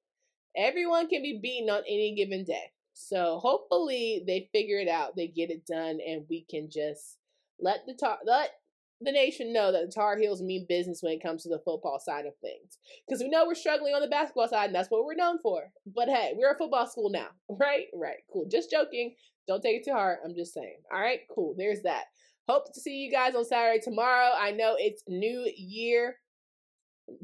Everyone 0.56 1.08
can 1.08 1.22
be 1.22 1.38
beaten 1.42 1.70
on 1.70 1.82
any 1.86 2.14
given 2.14 2.44
day. 2.44 2.72
So 2.94 3.38
hopefully 3.40 4.24
they 4.26 4.48
figure 4.52 4.78
it 4.78 4.88
out, 4.88 5.16
they 5.16 5.28
get 5.28 5.50
it 5.50 5.66
done, 5.66 5.98
and 6.06 6.24
we 6.30 6.46
can 6.50 6.70
just 6.70 7.18
let 7.60 7.80
the 7.86 7.92
tar- 7.92 8.20
let 8.24 8.52
the 9.00 9.12
nation 9.12 9.52
know 9.52 9.70
that 9.70 9.86
the 9.86 9.92
Tar 9.92 10.16
Heels 10.16 10.40
mean 10.40 10.64
business 10.66 11.02
when 11.02 11.12
it 11.12 11.22
comes 11.22 11.42
to 11.42 11.50
the 11.50 11.58
football 11.58 12.00
side 12.00 12.24
of 12.24 12.32
things. 12.40 12.78
Because 13.06 13.22
we 13.22 13.28
know 13.28 13.46
we're 13.46 13.54
struggling 13.54 13.94
on 13.94 14.00
the 14.00 14.08
basketball 14.08 14.48
side, 14.48 14.66
and 14.66 14.74
that's 14.74 14.90
what 14.90 15.04
we're 15.04 15.14
known 15.14 15.38
for. 15.42 15.70
But 15.94 16.08
hey, 16.08 16.32
we're 16.34 16.52
a 16.52 16.56
football 16.56 16.86
school 16.86 17.10
now, 17.10 17.28
right? 17.60 17.86
Right, 17.94 18.24
cool. 18.32 18.46
Just 18.50 18.70
joking. 18.70 19.14
Don't 19.46 19.62
take 19.62 19.76
it 19.76 19.84
to 19.84 19.92
heart. 19.92 20.20
I'm 20.24 20.34
just 20.34 20.54
saying. 20.54 20.78
All 20.92 21.00
right, 21.00 21.20
cool. 21.32 21.54
There's 21.56 21.82
that. 21.82 22.04
Hope 22.48 22.72
to 22.72 22.80
see 22.80 22.96
you 22.96 23.10
guys 23.10 23.34
on 23.34 23.44
Saturday 23.44 23.80
tomorrow. 23.80 24.30
I 24.34 24.52
know 24.52 24.76
it's 24.78 25.02
New 25.06 25.50
Year 25.56 26.16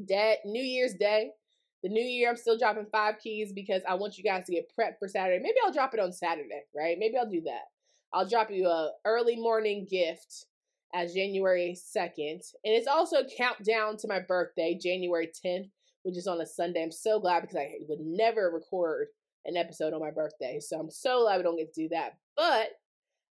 day, 0.05 0.37
New 0.45 0.63
Year's 0.63 0.93
Day. 0.93 1.31
The 1.83 1.89
new 1.89 2.03
year, 2.03 2.29
I'm 2.29 2.37
still 2.37 2.57
dropping 2.57 2.85
five 2.91 3.19
keys 3.19 3.51
because 3.51 3.81
I 3.87 3.95
want 3.95 4.17
you 4.17 4.23
guys 4.23 4.45
to 4.45 4.53
get 4.53 4.71
prepped 4.77 4.99
for 4.99 5.07
Saturday. 5.07 5.41
Maybe 5.41 5.57
I'll 5.65 5.73
drop 5.73 5.93
it 5.93 5.99
on 5.99 6.13
Saturday, 6.13 6.63
right? 6.73 6.97
Maybe 6.97 7.17
I'll 7.17 7.29
do 7.29 7.41
that. 7.41 7.63
I'll 8.13 8.27
drop 8.27 8.49
you 8.49 8.67
a 8.67 8.91
early 9.05 9.35
morning 9.35 9.85
gift 9.89 10.45
as 10.93 11.13
January 11.13 11.75
2nd. 11.75 12.53
And 12.63 12.73
it's 12.73 12.87
also 12.87 13.17
a 13.17 13.27
countdown 13.37 13.97
to 13.97 14.07
my 14.07 14.19
birthday, 14.19 14.77
January 14.81 15.29
10th, 15.45 15.69
which 16.03 16.17
is 16.17 16.27
on 16.27 16.39
a 16.39 16.45
Sunday. 16.45 16.83
I'm 16.83 16.91
so 16.91 17.19
glad 17.19 17.41
because 17.41 17.57
I 17.57 17.71
would 17.89 17.99
never 17.99 18.51
record 18.53 19.07
an 19.45 19.57
episode 19.57 19.93
on 19.93 19.99
my 19.99 20.11
birthday. 20.11 20.59
So 20.59 20.79
I'm 20.79 20.91
so 20.91 21.23
glad 21.23 21.37
we 21.37 21.43
don't 21.43 21.57
get 21.57 21.73
to 21.73 21.81
do 21.81 21.89
that. 21.89 22.13
But 22.37 22.69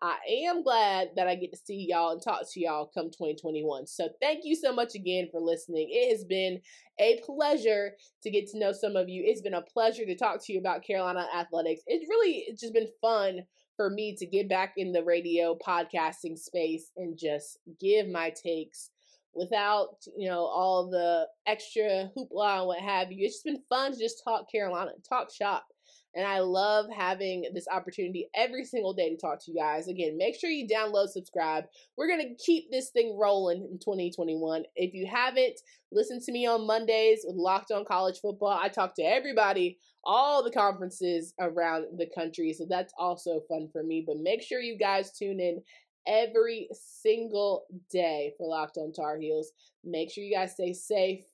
I 0.02 0.18
am 0.46 0.62
glad 0.62 1.10
that 1.16 1.28
I 1.28 1.36
get 1.36 1.52
to 1.54 1.58
see 1.58 1.88
y'all 1.90 2.12
and 2.12 2.22
talk 2.22 2.42
to 2.52 2.60
y'all 2.60 2.92
come 2.94 3.08
2021. 3.08 3.88
So 3.88 4.10
thank 4.22 4.42
you 4.44 4.56
so 4.56 4.72
much 4.72 4.94
again 4.94 5.28
for 5.32 5.42
listening. 5.42 5.88
It 5.90 6.12
has 6.12 6.24
been 6.24 6.62
a 7.00 7.20
pleasure 7.26 7.94
to 8.22 8.30
get 8.30 8.48
to 8.50 8.60
know 8.60 8.72
some 8.72 8.96
of 8.96 9.10
you. 9.10 9.24
It's 9.26 9.42
been 9.42 9.56
a 9.56 9.62
pleasure 9.62 10.06
to 10.06 10.16
talk 10.16 10.44
to 10.46 10.54
you 10.54 10.60
about 10.60 10.84
Carolina 10.86 11.26
athletics. 11.36 11.82
It's 11.88 12.08
really 12.08 12.46
it's 12.48 12.62
just 12.62 12.74
been 12.74 12.90
fun 13.02 13.42
for 13.76 13.90
me 13.90 14.16
to 14.18 14.26
get 14.26 14.50
back 14.50 14.74
in 14.78 14.92
the 14.92 15.04
radio 15.04 15.58
podcasting 15.66 16.38
space 16.38 16.92
and 16.98 17.18
just 17.18 17.58
give 17.80 18.08
my 18.08 18.32
takes 18.32 18.92
without 19.34 19.96
you 20.18 20.28
know 20.28 20.46
all 20.46 20.90
the 20.90 21.28
extra 21.48 22.10
hoopla 22.16 22.60
and 22.60 22.68
what 22.68 22.80
have 22.80 23.12
you. 23.12 23.26
It's 23.26 23.36
just 23.36 23.46
been 23.46 23.64
fun 23.68 23.94
to 23.94 23.98
just 24.00 24.22
talk 24.24 24.52
Carolina, 24.52 24.92
talk 25.08 25.34
shop. 25.34 25.66
And 26.16 26.26
I 26.26 26.40
love 26.40 26.88
having 26.96 27.46
this 27.54 27.68
opportunity 27.72 28.28
every 28.36 28.66
single 28.66 28.94
day 28.94 29.10
to 29.10 29.18
talk 29.18 29.40
to 29.44 29.52
you 29.52 29.58
guys. 29.58 29.88
Again, 29.88 30.18
make 30.18 30.40
sure 30.40 30.50
you 30.50 30.68
download, 30.68 31.10
subscribe. 31.10 31.66
We're 31.96 32.08
going 32.08 32.28
to 32.28 32.44
keep 32.44 32.72
this 32.72 32.90
thing 32.90 33.18
rolling 33.20 33.68
in 33.72 33.78
2021. 33.78 34.64
If 34.76 34.94
you 34.94 35.06
haven't, 35.06 35.60
listen 35.92 36.20
to 36.22 36.32
me 36.32 36.48
on 36.48 36.66
Mondays 36.66 37.20
with 37.24 37.36
Locked 37.36 37.72
On 37.72 37.86
College 37.86 38.20
Football. 38.20 38.60
I 38.60 38.70
talk 38.70 38.96
to 38.96 39.04
everybody, 39.04 39.78
all 40.04 40.44
the 40.44 40.52
conferences 40.52 41.34
around 41.40 41.86
the 41.98 42.10
country. 42.16 42.52
So 42.54 42.66
that's 42.68 42.94
also 42.98 43.42
fun 43.48 43.70
for 43.72 43.84
me. 43.84 44.04
But 44.06 44.18
make 44.18 44.42
sure 44.42 44.60
you 44.60 44.78
guys 44.78 45.12
tune 45.12 45.40
in 45.40 45.62
every 46.08 46.70
single 46.74 47.66
day 47.92 48.34
for 48.38 48.48
Locked 48.48 48.78
On 48.78 48.92
Tar 48.92 49.20
Heels. 49.20 49.52
Make 49.84 50.10
sure 50.12 50.24
you 50.24 50.36
guys 50.36 50.54
stay 50.54 50.74
safe. 50.74 51.26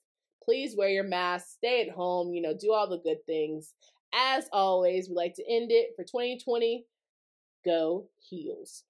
Please 0.43 0.75
wear 0.75 0.89
your 0.89 1.05
mask, 1.05 1.47
stay 1.51 1.87
at 1.87 1.95
home, 1.95 2.33
you 2.33 2.41
know, 2.41 2.53
do 2.53 2.73
all 2.73 2.89
the 2.89 2.99
good 2.99 3.25
things. 3.25 3.73
As 4.13 4.47
always, 4.53 5.09
we 5.09 5.15
like 5.15 5.35
to 5.35 5.43
end 5.49 5.71
it 5.71 5.95
for 5.95 6.03
2020. 6.03 6.85
Go 7.65 8.09
Heels. 8.19 8.83